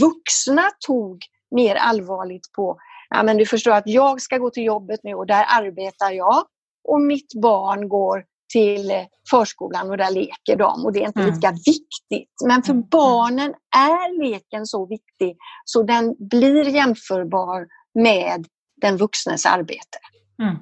[0.00, 1.18] vuxna tog
[1.50, 2.76] mer allvarligt på,
[3.10, 6.44] ja men du förstår att jag ska gå till jobbet nu och där arbetar jag
[6.88, 8.92] och mitt barn går till
[9.30, 11.34] förskolan och där leker de och det är inte mm.
[11.34, 12.34] lika viktigt.
[12.46, 12.84] Men för mm.
[12.90, 18.46] barnen är leken så viktig så den blir jämförbar med
[18.80, 19.98] den vuxnes arbete.
[20.42, 20.56] Mm.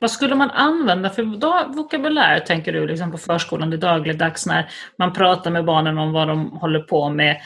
[0.00, 1.22] Vad skulle man använda för
[1.74, 6.28] vokabulär, tänker du, liksom på förskolan det dagligdags när man pratar med barnen om vad
[6.28, 7.36] de håller på med?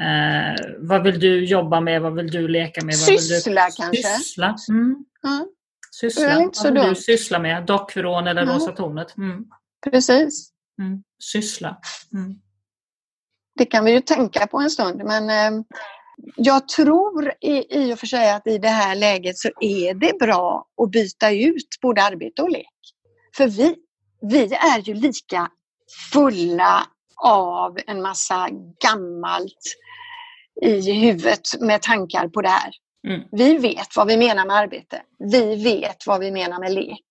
[0.00, 2.02] Eh, vad vill du jobba med?
[2.02, 2.96] Vad vill du leka med?
[2.96, 3.76] Syssla du...
[3.76, 4.02] kanske?
[4.02, 4.56] Syssla.
[4.68, 5.04] Mm.
[5.26, 5.46] Mm.
[5.90, 6.26] Syssla.
[6.26, 6.94] Det är inte så vad vill dumt.
[6.94, 7.66] du syssla med?
[7.66, 8.54] Dockvrån eller mm.
[8.54, 9.16] rosa tornet?
[9.16, 9.44] Mm.
[9.90, 10.50] Precis.
[10.80, 11.02] Mm.
[11.22, 11.78] Syssla.
[12.14, 12.34] Mm.
[13.58, 15.64] Det kan vi ju tänka på en stund men eh,
[16.36, 20.18] jag tror i, i och för sig att i det här läget så är det
[20.18, 22.66] bra att byta ut både arbete och lek.
[23.36, 23.76] För vi,
[24.20, 25.50] vi är ju lika
[26.12, 26.86] fulla
[27.22, 28.48] av en massa
[28.82, 29.58] gammalt
[30.62, 32.70] i huvudet med tankar på det här.
[33.08, 33.22] Mm.
[33.32, 35.02] Vi vet vad vi menar med arbete.
[35.18, 37.06] Vi vet vad vi menar med lek.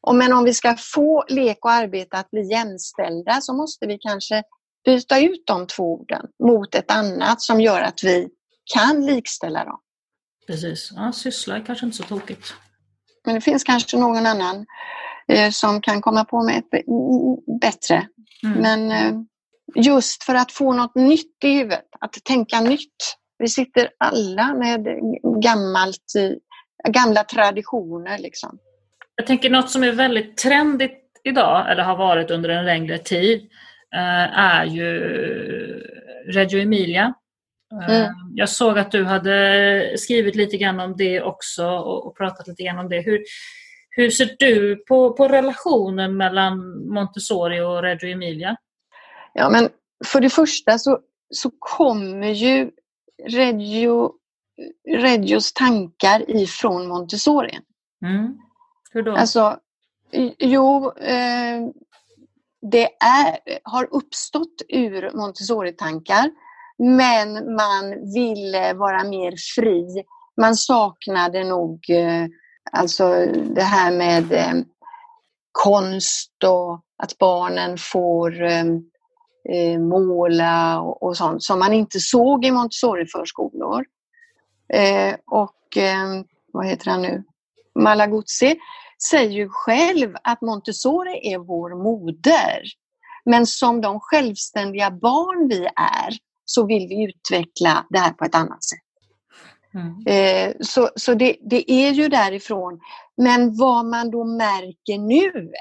[0.00, 3.98] Och men om vi ska få lek och arbete att bli jämställda så måste vi
[3.98, 4.42] kanske
[4.84, 8.28] byta ut de två orden mot ett annat som gör att vi
[8.74, 9.80] kan likställa dem.
[10.46, 10.92] Precis.
[10.96, 12.54] Ja, syssla är kanske inte så tokigt.
[13.24, 14.66] Men det finns kanske någon annan
[15.52, 16.84] som kan komma på med ett
[17.60, 18.06] bättre.
[18.44, 18.58] Mm.
[18.60, 19.20] Men eh,
[19.74, 23.16] just för att få något nytt i huvudet, att tänka nytt.
[23.38, 24.86] Vi sitter alla med
[25.42, 26.12] gammalt,
[26.88, 28.18] gamla traditioner.
[28.18, 28.58] Liksom.
[29.16, 33.48] Jag tänker något som är väldigt trendigt idag, eller har varit under en längre tid,
[33.94, 35.00] Eh, är ju
[36.26, 37.14] Reggio Emilia.
[37.82, 38.12] Eh, mm.
[38.34, 42.78] Jag såg att du hade skrivit lite grann om det också och pratat lite grann
[42.78, 43.00] om det.
[43.00, 43.20] Hur,
[43.96, 48.56] hur ser du på, på relationen mellan Montessori och Reggio Emilia?
[49.32, 49.68] Ja, men
[50.04, 50.98] för det första så,
[51.30, 52.70] så kommer ju
[53.28, 54.12] Reggio,
[54.88, 57.58] Reggios tankar ifrån Montessori.
[58.04, 58.38] Mm.
[58.92, 59.16] Hur då?
[59.16, 59.58] Alltså,
[60.38, 61.68] jo, eh,
[62.70, 66.30] det är, har uppstått ur Montessori-tankar
[66.78, 70.04] men man ville vara mer fri.
[70.40, 72.26] Man saknade nog eh,
[72.72, 74.54] alltså det här med eh,
[75.52, 78.64] konst och att barnen får eh,
[79.48, 83.84] eh, måla och, och, sånt som man inte såg i Montessori-förskolor.
[84.72, 87.24] Eh, och eh, vad heter han nu?
[87.74, 88.58] Malaguzzi
[89.10, 92.62] säger ju själv att Montessori är vår moder.
[93.24, 98.34] Men som de självständiga barn vi är så vill vi utveckla det här på ett
[98.34, 98.85] annat sätt.
[99.76, 100.06] Mm.
[100.06, 102.80] Eh, så så det, det, är ju därifrån.
[103.16, 105.52] Men vad man då märker nu,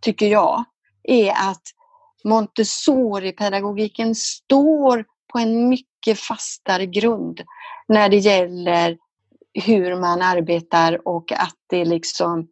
[0.00, 0.64] tycker jag,
[1.02, 1.62] är att
[2.24, 7.40] Montessori-pedagogiken står på en mycket fastare grund
[7.88, 8.98] när det gäller
[9.54, 12.48] hur man arbetar och att det liksom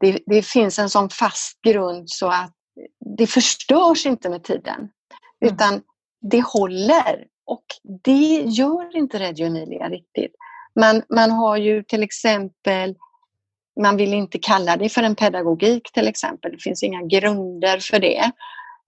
[0.00, 2.52] det, det, finns en sån fast grund så att
[3.16, 4.78] det förstörs inte med tiden.
[4.78, 5.54] Mm.
[5.54, 5.82] Utan
[6.20, 7.64] det håller och
[8.04, 10.34] det gör inte Reggio Emilia riktigt.
[10.80, 12.94] Man, man har ju till exempel
[13.80, 16.52] man vill inte kalla det för en pedagogik till exempel.
[16.52, 18.30] Det finns inga grunder för det.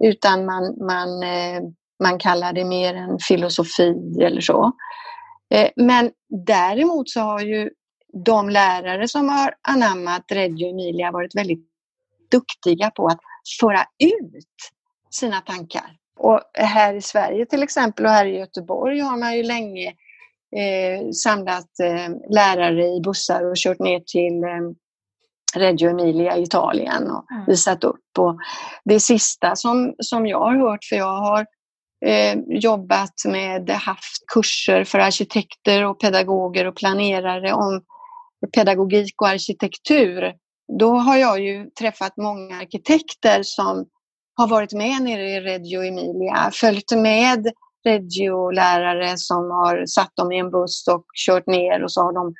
[0.04, 1.62] Utan man, man, eh,
[2.02, 4.72] man kallar det mer en filosofi eller så.
[5.54, 6.10] Eh, men
[6.46, 7.70] däremot så har ju
[8.26, 11.68] de lärare som har anammat Reggio Emilia varit väldigt
[12.30, 13.20] duktiga på att
[13.60, 14.56] föra ut
[15.10, 16.01] sina tankar.
[16.22, 19.86] Och här i Sverige till exempel och här i Göteborg har man ju länge
[20.56, 27.10] eh, samlat eh, lärare i bussar och kört ner till eh, Reggio Emilia i Italien
[27.10, 27.44] och mm.
[27.46, 28.18] visat upp.
[28.18, 28.38] Och
[28.84, 31.46] det sista som, som jag har hört, för jag har
[32.06, 37.82] eh, jobbat med, haft kurser för arkitekter och pedagoger och planerare om
[38.54, 40.34] pedagogik och arkitektur.
[40.78, 43.86] Då har jag ju träffat många arkitekter som
[44.36, 47.46] har varit med nere i Reggio Emilia, följt med
[47.84, 52.34] Reggio-lärare som har satt dem i en buss och kört ner och så har de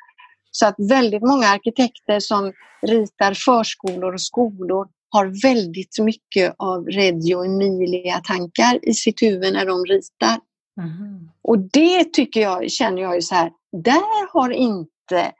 [0.51, 7.45] så att väldigt många arkitekter som ritar förskolor och skolor har väldigt mycket av Reggio
[7.45, 10.39] Emilia-tankar i sitt huvud när de ritar.
[10.81, 11.29] Mm.
[11.41, 13.51] Och det tycker jag, känner jag ju så här,
[13.83, 15.31] där har inte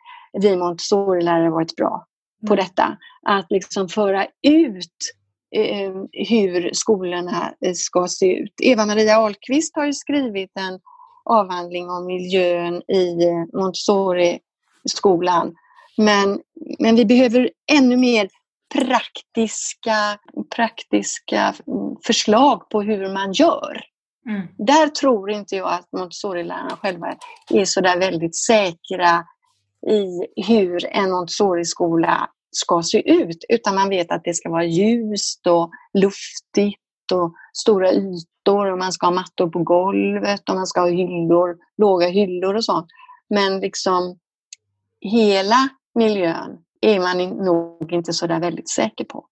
[0.42, 2.06] vi Montessori-lärare varit bra
[2.48, 2.66] på mm.
[2.66, 2.98] detta.
[3.28, 5.14] Att liksom föra ut
[5.54, 8.54] eh, hur skolorna eh, ska se ut.
[8.64, 10.80] Eva-Maria Ahlqvist har ju skrivit en
[11.26, 15.56] avhandling om miljön i eh, Montessori-skolan.
[15.98, 16.40] Men,
[16.80, 18.30] men vi behöver ännu mer
[18.74, 20.20] praktiska,
[20.56, 21.54] praktiska
[22.06, 23.82] förslag på hur man gör.
[24.30, 24.48] Mm.
[24.58, 27.16] Där tror inte jag att Montessori-lärarna själva
[27.50, 29.26] är så där väldigt säkra
[29.88, 35.48] i hur en Montessori-skola ska se ut, utan man vet att det ska vara ljust
[35.48, 40.82] och luftigt och stora ytor och man ska ha mattor på golvet och man ska
[40.82, 42.88] ha hyllor, låga hyllor och sånt.
[43.30, 44.20] Men liksom
[45.02, 49.26] hela miljön är man nog inte så där väldigt säker på.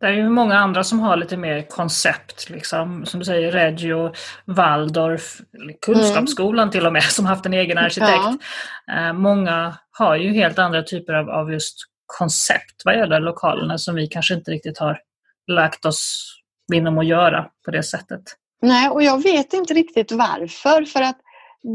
[0.00, 4.12] Det är ju många andra som har lite mer koncept, liksom, som du säger Reggio,
[4.44, 5.40] Waldorf,
[5.86, 6.72] Kunskapsskolan mm.
[6.72, 8.44] till och med, som haft en egen arkitekt.
[8.86, 9.08] Ja.
[9.08, 11.76] Eh, många har ju helt andra typer av, av just
[12.06, 14.98] koncept vad gäller lokalerna som vi kanske inte riktigt har
[15.46, 16.32] lagt oss
[16.74, 18.22] inom att göra på det sättet.
[18.62, 20.84] Nej, och jag vet inte riktigt varför.
[20.84, 21.18] För att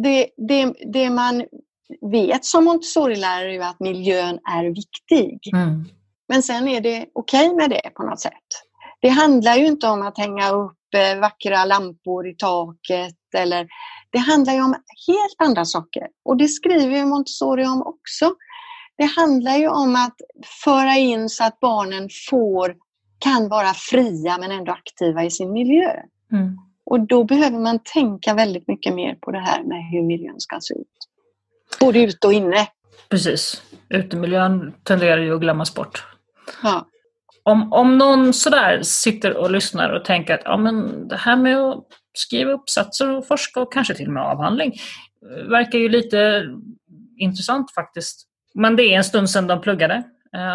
[0.04, 1.46] det, det, det man
[2.12, 5.40] vet som Montessori-lärare är att miljön är viktig.
[5.54, 5.86] Mm.
[6.28, 8.48] Men sen är det okej okay med det på något sätt.
[9.02, 13.68] Det handlar ju inte om att hänga upp eh, vackra lampor i taket eller
[14.12, 14.76] det handlar ju om
[15.08, 16.08] helt andra saker.
[16.26, 18.36] Och det skriver ju Montessori om också.
[19.02, 20.16] Det handlar ju om att
[20.64, 22.76] föra in så att barnen får,
[23.20, 25.91] kan vara fria men ändå aktiva i sin miljö.
[26.32, 26.58] Mm.
[26.86, 30.58] Och då behöver man tänka väldigt mycket mer på det här med hur miljön ska
[30.62, 30.88] se ut.
[31.80, 32.68] Både ute och inne.
[33.10, 33.64] Precis.
[33.89, 36.06] Utemiljön tenderar ju att glömmas bort.
[36.64, 36.88] Ja.
[37.43, 41.58] Om, om någon sådär sitter och lyssnar och tänker att ja, men det här med
[41.58, 41.84] att
[42.14, 44.74] skriva uppsatser och forska och kanske till och med avhandling
[45.26, 46.43] eh, verkar ju lite
[47.18, 48.28] intressant faktiskt.
[48.54, 50.04] Men det är en stund sedan de pluggade.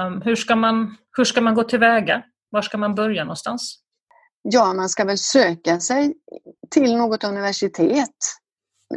[0.06, 2.22] Um, hur, ska man, hur ska man gå tillväga?
[2.50, 3.78] Var ska man börja någonstans?
[4.42, 6.14] Ja, man ska väl söka sig
[6.70, 8.16] till något universitet.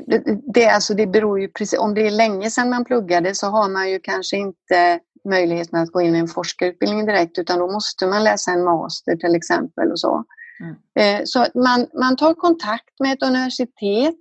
[0.08, 0.24] Det,
[0.54, 3.70] det, alltså, det beror ju precis, om det är länge sedan man pluggade så har
[3.70, 8.08] man ju kanske inte möjligheten att gå in i en forskarutbildning direkt utan då måste
[8.08, 10.24] man läsa en master till exempel och så.
[10.60, 10.76] Mm.
[11.00, 14.20] Eh, så man, man tar kontakt med ett universitet,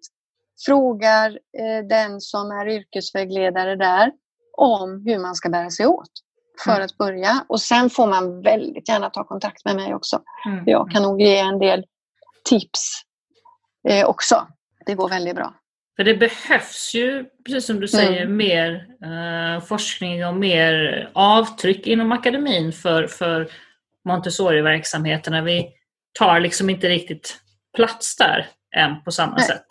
[0.66, 4.12] frågar eh, den som är yrkesvägledare där
[4.58, 6.10] om hur man ska bära sig åt
[6.64, 6.84] för mm.
[6.84, 7.44] att börja.
[7.48, 10.22] Och sen får man väldigt gärna ta kontakt med mig också.
[10.46, 10.64] Mm.
[10.66, 11.84] Jag kan nog ge en del
[12.44, 13.02] tips
[13.88, 14.46] eh, också.
[14.86, 15.54] Det går väldigt bra.
[15.96, 18.36] För det behövs ju, precis som du säger, mm.
[18.36, 23.50] mer eh, forskning och mer avtryck inom akademin för, för
[24.08, 25.42] Montessori-verksamheterna.
[25.42, 25.68] Vi
[26.18, 27.40] tar liksom inte riktigt
[27.76, 28.46] plats där
[28.76, 29.46] än på samma Nej.
[29.46, 29.66] sätt.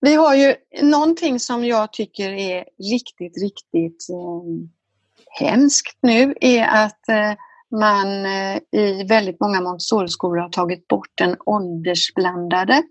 [0.00, 7.08] Vi har ju någonting som jag tycker är riktigt, riktigt eh, hemskt nu är att
[7.08, 7.32] eh,
[7.70, 12.82] man eh, i väldigt många Montessori-skolor har tagit bort den åldersblandade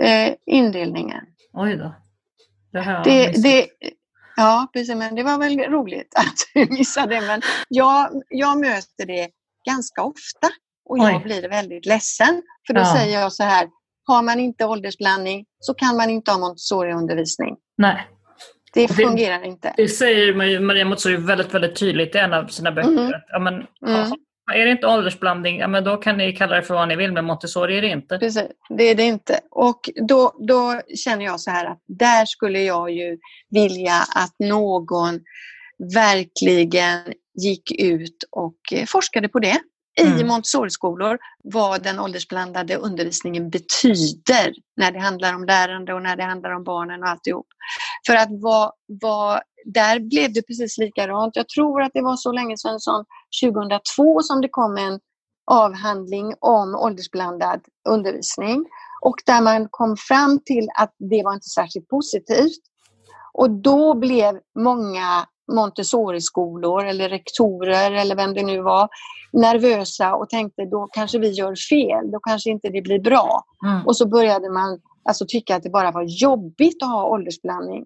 [0.00, 1.24] eh, indelningen.
[1.52, 1.94] Oj då.
[2.72, 3.66] Det, här det, det,
[4.36, 4.94] ja, precis.
[4.94, 7.20] Men det var väl roligt att du missade det.
[7.20, 9.28] Men jag, jag möter det
[9.66, 10.48] ganska ofta
[10.84, 11.22] och jag Oj.
[11.22, 12.42] blir väldigt ledsen.
[12.66, 12.94] För då ja.
[12.94, 13.68] säger jag så här,
[14.06, 17.56] har man inte åldersblandning så kan man inte ha Montessori-undervisning.
[17.78, 18.08] Nej.
[18.74, 19.74] Det fungerar inte.
[19.76, 22.90] Det säger Maria Montessori väldigt, väldigt tydligt i en av sina böcker.
[22.90, 23.12] Mm.
[23.28, 23.54] Ja, men,
[23.86, 24.12] mm.
[24.54, 27.12] Är det inte åldersblandning, ja, men då kan ni kalla det för vad ni vill,
[27.12, 28.18] men Montessori är det inte.
[28.18, 29.40] Precis, det är det inte.
[29.50, 33.18] Och då, då känner jag så här att där skulle jag ju
[33.50, 35.20] vilja att någon
[35.94, 37.00] verkligen
[37.42, 39.58] gick ut och forskade på det
[39.98, 40.26] i mm.
[40.26, 46.50] Montessori-skolor vad den åldersblandade undervisningen betyder när det handlar om lärande och när det handlar
[46.50, 47.46] om barnen och alltihop.
[48.06, 51.36] För att vad, vad, där blev det precis likadant.
[51.36, 53.04] Jag tror att det var så länge sedan som
[53.42, 55.00] 2002 som det kom en
[55.50, 58.64] avhandling om åldersblandad undervisning
[59.00, 62.62] och där man kom fram till att det var inte särskilt positivt.
[63.32, 68.88] Och då blev många Montessori-skolor eller rektorer eller vem det nu var
[69.32, 73.44] nervösa och tänkte då kanske vi gör fel, då kanske inte det blir bra.
[73.66, 73.86] Mm.
[73.86, 77.84] Och så började man alltså tycka att det bara var jobbigt att ha åldersblandning.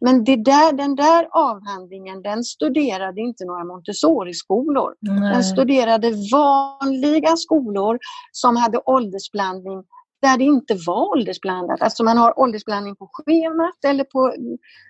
[0.00, 4.94] Men det där, den där avhandlingen den studerade inte några Montessori-skolor.
[5.32, 7.98] Den studerade vanliga skolor
[8.32, 9.84] som hade åldersblandning
[10.24, 11.82] där det inte var åldersblandat.
[11.82, 14.34] Alltså man har åldersblandning på schemat eller på,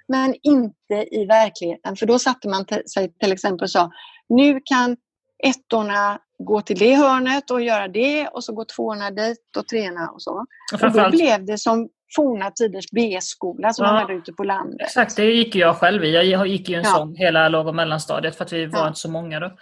[0.08, 1.96] men inte i verkligheten.
[1.96, 2.64] För då satte man
[2.94, 3.90] sig till exempel och sa
[4.28, 4.96] nu kan
[5.44, 10.08] ettorna gå till det hörnet och göra det och så går tvåorna dit och treorna
[10.08, 10.44] och så.
[10.72, 14.80] Och, då blev det som forna tiders B-skola som ja, man hade ute på landet.
[14.80, 16.30] Exakt, det gick jag själv i.
[16.30, 16.90] Jag gick ju en ja.
[16.90, 18.88] sån hela låg och mellanstadiet för att vi var ja.
[18.88, 19.52] inte så många då.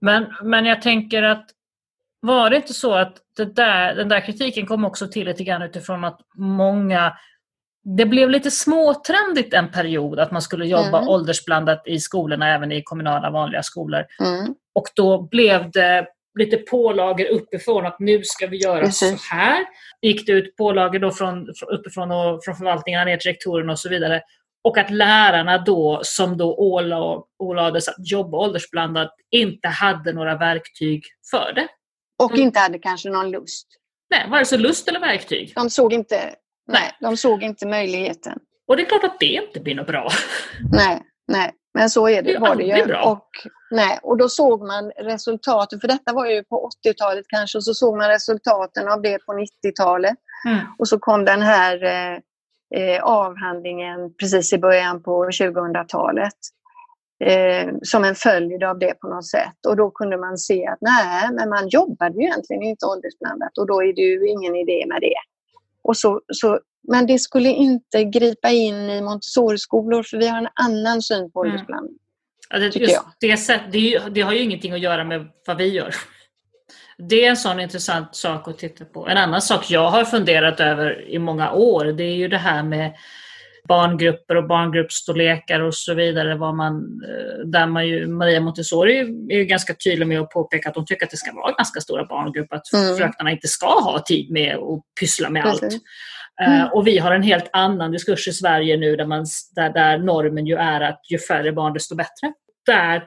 [0.00, 1.46] Men, men jag tänker att
[2.22, 6.04] var det inte så att där, den där kritiken kom också till lite grann utifrån
[6.04, 7.12] att många
[7.84, 11.08] det blev lite småtrendigt en period att man skulle jobba mm.
[11.08, 14.04] åldersblandat i skolorna, även i kommunala vanliga skolor.
[14.20, 14.54] Mm.
[14.74, 16.06] Och då blev det
[16.38, 19.28] lite pålagor uppifrån att nu ska vi göra Precis.
[19.28, 19.64] så här.
[20.02, 23.88] gick det ut pålagor då från, uppifrån och från förvaltningarna ner till rektorerna och så
[23.88, 24.22] vidare.
[24.64, 26.56] Och att lärarna då, som då
[27.38, 31.68] ålades att jobba åldersblandat, inte hade några verktyg för det.
[32.24, 33.66] Och inte hade kanske någon lust.
[34.10, 35.52] Nej, vare sig lust eller verktyg.
[35.54, 36.34] De såg inte,
[36.68, 38.38] nej, de såg inte möjligheten.
[38.68, 40.08] Och det är klart att det inte blir något bra.
[40.72, 41.50] Nej, nej.
[41.74, 42.86] men så är det, det var det ju.
[42.86, 43.02] Bra.
[43.02, 43.28] Och,
[43.70, 47.74] nej, och då såg man resultaten, för detta var ju på 80-talet kanske, och så
[47.74, 50.14] såg man resultaten av det på 90-talet.
[50.48, 50.58] Mm.
[50.78, 52.18] Och så kom den här eh,
[52.74, 56.34] eh avhandlingen precis i början på 2000-talet
[57.26, 59.66] eh, som en följd av det på något sätt.
[59.68, 63.66] Och då kunde man se att nej, men man jobbade ju egentligen inte åldersblandat och
[63.66, 65.14] då är det ju ingen idé med det.
[65.82, 70.48] Och så, så, men det skulle inte gripa in i Montessori-skolor för vi har en
[70.54, 71.52] annan syn på mm.
[71.52, 71.98] åldersblandning.
[72.50, 75.68] Ja, det, just det, sätt, det, det, har ju ingenting att göra med vad vi
[75.68, 75.94] gör.
[76.98, 79.08] Det är en sån intressant sak att titta på.
[79.08, 82.62] En annan sak jag har funderat över i många år, det är ju det här
[82.62, 82.92] med
[83.68, 86.34] barngrupper och barngruppsstorlekar och så vidare.
[86.34, 86.74] Var man,
[87.08, 88.98] eh, där man ju, Maria Montessori
[89.30, 91.80] är ju ganska tydlig med att påpeka att hon tycker att det ska vara ganska
[91.80, 92.96] stora barngrupper, att mm.
[92.96, 95.62] fröknarna inte ska ha tid med att pyssla med Precis.
[95.62, 95.74] allt.
[96.42, 96.72] Eh, mm.
[96.72, 100.46] och vi har en helt annan diskurs i Sverige nu där, man, där, där normen
[100.46, 102.32] ju är att ju färre barn desto bättre.
[102.66, 103.04] Där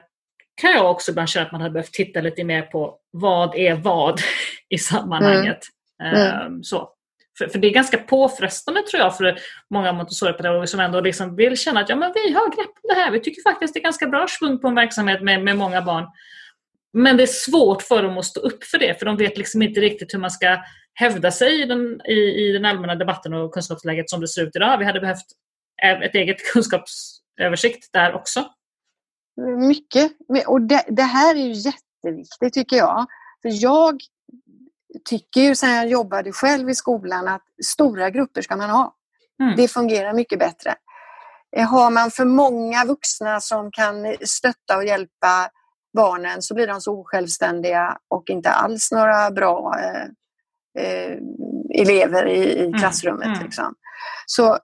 [0.60, 3.74] kan jag också ibland känna att man hade behövt titta lite mer på vad är
[3.74, 4.20] vad
[4.68, 5.60] i sammanhanget.
[6.02, 6.46] Mm.
[6.46, 6.88] Um, så.
[7.38, 9.38] För, för, det är ganska påfrestande tror jag för
[9.70, 12.94] många Montessoripedagoger som ändå liksom vill känna att ja, men vi har grepp om det
[12.94, 13.10] här.
[13.10, 16.04] Vi tycker faktiskt det är ganska bra svung på en verksamhet med, med många barn.
[16.92, 19.62] Men det är svårt för dem att stå upp för det för de vet liksom
[19.62, 20.58] inte riktigt hur man ska
[20.94, 24.56] hävda sig i den, i, i den allmänna debatten och kunskapsläget som det ser ut
[24.56, 24.78] idag.
[24.78, 25.26] Vi hade behövt
[26.04, 28.44] ett eget kunskapsöversikt där också.
[29.68, 30.12] Mycket.
[30.46, 33.06] Och det, det här är ju jätteviktigt tycker jag.
[33.42, 34.00] För jag
[35.08, 38.94] tycker ju sen jag jobbade själv i skolan att stora grupper ska man ha.
[39.42, 39.56] Mm.
[39.56, 40.74] Det fungerar mycket bättre.
[41.56, 45.50] Eh, har man för många vuxna som kan stötta och hjälpa
[45.96, 50.04] barnen så blir de så osjälvständiga och inte alls några bra eh,
[50.84, 51.18] eh,
[51.74, 52.78] elever i, i mm.
[52.80, 53.26] klassrummet.
[53.26, 53.44] Mm.
[53.44, 53.74] Liksom.
[54.26, 54.58] Så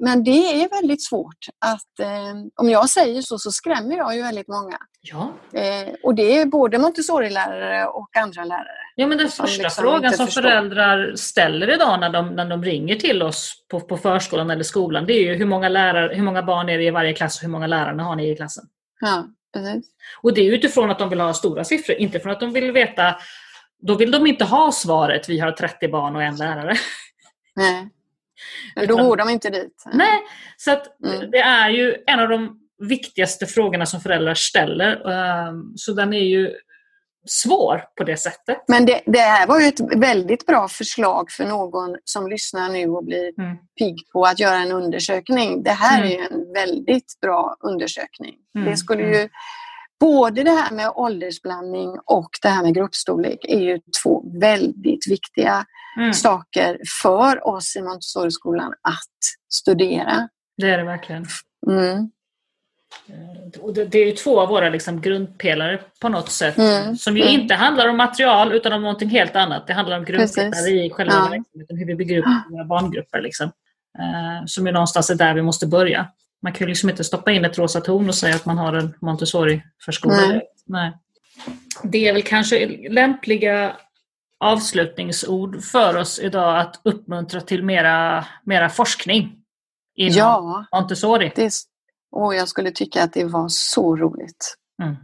[0.00, 4.22] men det är väldigt svårt att, eh, om jag säger så, så skrämmer jag ju
[4.22, 4.78] väldigt många.
[5.00, 5.32] Ja.
[5.52, 8.81] Eh, och det är både Montessori-lärare och andra lärare.
[8.94, 10.42] Ja, men den första liksom frågan som förstår.
[10.42, 15.06] föräldrar ställer idag när de, när de ringer till oss på, på förskolan eller skolan,
[15.06, 17.42] det är ju hur många, lärare, hur många barn är det i varje klass och
[17.42, 18.64] hur många lärare har ni i klassen?
[19.00, 19.86] Ja, precis.
[20.22, 22.72] Och det är utifrån att de vill ha stora siffror, inte för att de vill
[22.72, 23.16] veta
[23.82, 26.76] då vill de inte ha svaret, vi har 30 barn och en lärare.
[27.56, 27.88] Nej.
[28.88, 29.84] Då går de inte dit.
[29.92, 30.22] Nej,
[30.56, 31.30] så att mm.
[31.30, 35.10] det är ju en av de viktigaste frågorna som föräldrar ställer.
[35.10, 36.50] Ehm, så den är ju
[37.26, 38.58] svår på det sättet.
[38.68, 42.88] Men det, det här var ju ett väldigt bra förslag för någon som lyssnar nu
[42.88, 43.56] och blir mm.
[43.78, 45.62] pigg på att göra en undersökning.
[45.62, 46.08] Det här mm.
[46.08, 48.34] är ju en väldigt bra undersökning.
[48.54, 48.70] Mm.
[48.70, 49.28] Det skulle ju
[50.02, 55.64] Både det här med åldersblandning och det här med gruppstorlek är ju två väldigt viktiga
[55.98, 56.12] mm.
[56.12, 59.18] saker för oss i Montessori-skolan att
[59.52, 60.28] studera.
[60.56, 61.26] Det är det verkligen.
[61.70, 62.10] Mm.
[63.60, 66.58] Och det, är ju två av våra liksom grundpelare på något sätt.
[66.58, 66.96] Mm.
[66.96, 67.40] Som ju mm.
[67.40, 69.66] inte handlar om material utan om någonting helt annat.
[69.66, 71.20] Det handlar om grundpelare i själva ja.
[71.20, 73.20] verksamheten, hur vi bygger upp våra barngrupper.
[73.20, 73.46] Liksom.
[73.98, 76.08] Uh, som är någonstans är där vi måste börja.
[76.42, 78.72] Man kan ju liksom inte stoppa in ett rosa torn och säga att man har
[78.72, 80.16] en Montessori-förskola.
[80.16, 80.42] Nej.
[80.66, 80.92] Nej.
[81.82, 83.76] Det är väl kanske lämpliga
[84.40, 89.36] avslutningsord för oss idag att uppmuntra till mera, mera forskning
[89.94, 91.32] inom ja, Montessori.
[91.34, 91.52] Det,
[92.12, 94.56] Och jag skulle tycka att det var så roligt.
[94.82, 94.96] Mm.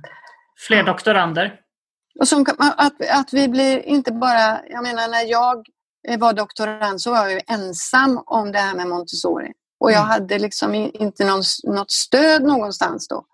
[0.66, 1.60] Fler doktorander?
[2.20, 5.66] Och som, att, att vi blir inte bara, jag menar när jag
[6.18, 9.52] var doktorand så var jag ju ensam om det här med Montessori.
[9.80, 10.10] Och jag mm.
[10.10, 13.24] hade liksom inte någon, något stöd någonstans då.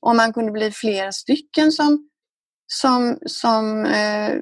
[0.00, 2.08] Om man kunde bli flera stycken som,
[2.66, 4.38] som, som eh,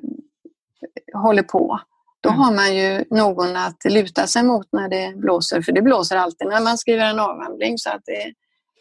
[1.15, 1.81] håller på,
[2.21, 2.41] då mm.
[2.41, 5.63] har man ju någon att luta sig mot när det blåser.
[5.63, 8.33] För det blåser alltid när man skriver en avhandling så att det,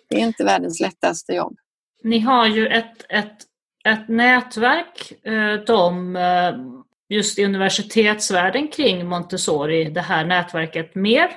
[0.09, 1.57] det är inte världens lättaste jobb.
[2.03, 3.37] Ni har ju ett, ett,
[3.85, 6.55] ett nätverk, eh, de eh,
[7.09, 11.29] just i universitetsvärlden kring Montessori, det här nätverket mer,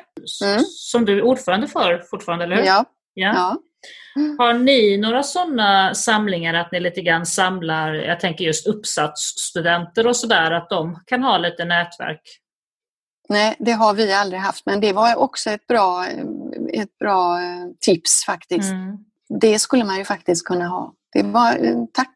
[0.45, 0.61] mm.
[0.67, 2.65] som du är ordförande för fortfarande, eller hur?
[2.65, 2.85] Ja.
[3.15, 3.33] ja.
[3.35, 3.57] ja.
[4.39, 10.17] Har ni några sådana samlingar att ni lite grann samlar, jag tänker just uppsatsstudenter och
[10.17, 12.21] sådär, att de kan ha lite nätverk?
[13.31, 16.07] Nej, det har vi aldrig haft, men det var också ett bra,
[16.73, 18.73] ett bra eh, tips faktiskt.
[18.73, 18.99] Mm.
[19.41, 20.93] Det skulle man ju faktiskt kunna ha.
[21.13, 22.15] Det var, eh, tack!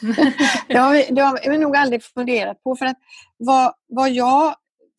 [0.68, 2.76] det, har vi, det har vi nog aldrig funderat på.
[2.76, 2.96] För att
[3.36, 4.54] vad, vad jag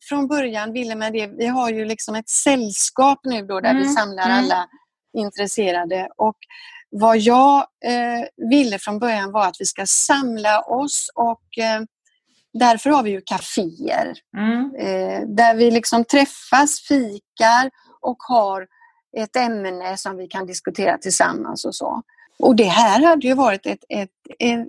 [0.08, 3.82] från början ville med det, vi har ju liksom ett sällskap nu då där mm.
[3.82, 4.38] vi samlar mm.
[4.38, 4.68] alla
[5.16, 6.08] intresserade.
[6.16, 6.36] Och
[6.90, 11.80] vad jag eh, ville från början var att vi ska samla oss och eh,
[12.54, 14.14] därför har vi ju kaféer.
[14.36, 14.74] Mm.
[14.78, 18.66] Eh, där vi liksom träffas, fikar och har
[19.16, 22.02] ett ämne som vi kan diskutera tillsammans och så.
[22.38, 24.68] Och det här hade ju varit ett, ett, ett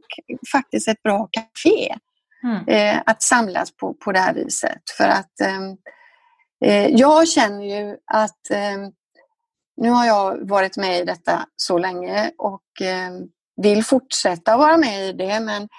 [0.52, 1.96] faktiskt ett bra café.
[2.44, 2.68] Mm.
[2.68, 4.82] Eh, att samlas på, på det här viset.
[4.98, 5.78] För att ehm,
[6.66, 8.90] eh, jag känner ju att eh,
[9.78, 13.12] nu har jag varit med i detta så länge och eh,
[13.62, 15.70] vill fortsätta vara med i det men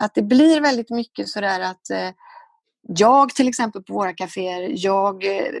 [0.00, 2.10] att det blir väldigt mycket sådär att eh,
[2.88, 5.52] jag till exempel på våra kaféer, jag eh,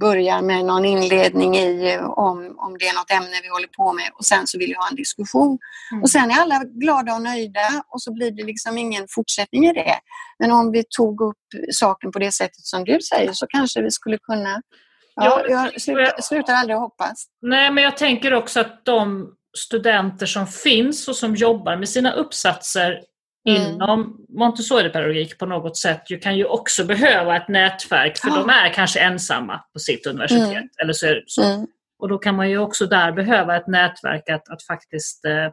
[0.00, 4.10] börjar med någon inledning i om, om det är något ämne vi håller på med
[4.18, 5.58] och sen så vill jag ha en diskussion.
[5.92, 6.02] Mm.
[6.02, 9.72] Och sen är alla glada och nöjda och så blir det liksom ingen fortsättning i
[9.72, 9.94] det.
[10.38, 13.90] Men om vi tog upp saken på det sättet som du säger så kanske vi
[13.90, 14.62] skulle kunna
[15.14, 17.26] Ja, jag slutar, slutar aldrig hoppas.
[17.42, 19.28] Nej, men jag tänker också att de
[19.58, 23.00] studenter som finns och som jobbar med sina uppsatser.
[23.44, 28.34] Inom Montessori-pedagogik på något sätt ju kan ju också behöva ett nätverk för oh.
[28.34, 30.48] de är kanske ensamma på sitt universitet.
[30.48, 30.68] Mm.
[30.82, 31.42] Eller så, så.
[31.42, 31.66] Mm.
[31.98, 35.48] Och då kan man ju också där behöva ett nätverk att, att faktiskt eh,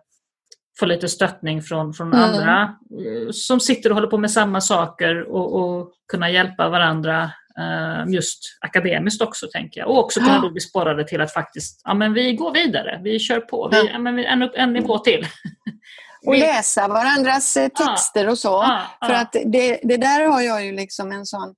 [0.79, 2.23] få lite stöttning från, från mm.
[2.23, 7.31] andra eh, som sitter och håller på med samma saker och, och kunna hjälpa varandra
[7.59, 9.89] eh, just akademiskt också tänker jag.
[9.89, 13.19] Och också kunna då bli sporrade till att faktiskt, ja men vi går vidare, vi
[13.19, 13.99] kör på, vi, ja.
[13.99, 15.25] men en, en nivå till.
[16.25, 18.65] och läsa varandras eh, texter och så.
[19.05, 21.55] För att det, det där har jag ju liksom en sån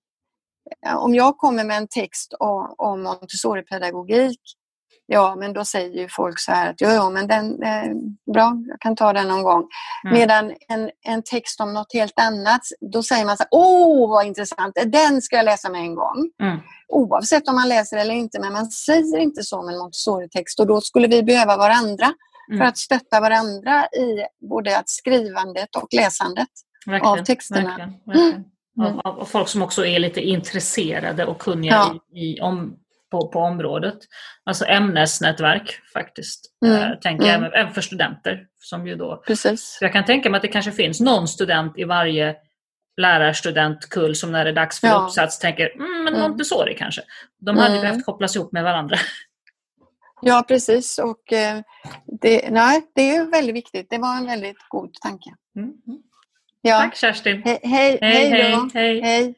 [0.96, 4.40] om jag kommer med en text om, om Montessori-pedagogik
[5.14, 7.96] Ja, men då säger ju folk så här att ja, men den är eh,
[8.34, 9.68] bra, jag kan ta den någon gång.
[10.06, 10.20] Mm.
[10.20, 12.62] Medan en, en text om något helt annat,
[12.94, 16.30] då säger man så här, åh vad intressant, den ska jag läsa med en gång.
[16.44, 16.58] Mm.
[16.88, 20.68] Oavsett om man läser eller inte, men man säger inte så med en Montessori-text och
[20.68, 22.14] då skulle vi behöva varandra
[22.52, 22.60] mm.
[22.60, 26.48] för att stötta varandra i både att skrivandet och läsandet
[26.86, 27.70] verkligen, av texterna.
[27.70, 28.46] Verkligen, verkligen.
[28.78, 29.00] Mm.
[29.00, 32.00] Av, av, folk som också är lite intresserade och kunniga ja.
[32.16, 32.76] i, i om,
[33.12, 33.98] på, på området.
[34.44, 36.52] Alltså ämnesnätverk faktiskt.
[36.66, 36.92] Mm.
[36.92, 37.52] Äh, tänker mm.
[37.54, 38.48] Även, för studenter.
[38.64, 39.78] Som ju då, Precis.
[39.82, 42.36] jag kan tänka mig att det kanske finns någon student i varje
[42.98, 45.04] lärarstudentkull som när det är dags för ja.
[45.06, 46.22] uppsats tänker mm, men mm.
[46.22, 47.02] Montessori kanske.
[47.40, 47.82] De hade mm.
[47.82, 48.98] behövt kopplas ihop med varandra.
[50.22, 51.62] Ja precis och eh,
[52.22, 53.90] det, nej, det är väldigt viktigt.
[53.90, 55.30] Det var en väldigt god tanke.
[55.56, 55.74] Mm.
[56.62, 56.80] Ja.
[56.80, 57.42] Tack Kerstin.
[57.44, 59.02] He hej, hej, hej, hej.
[59.02, 59.36] hej.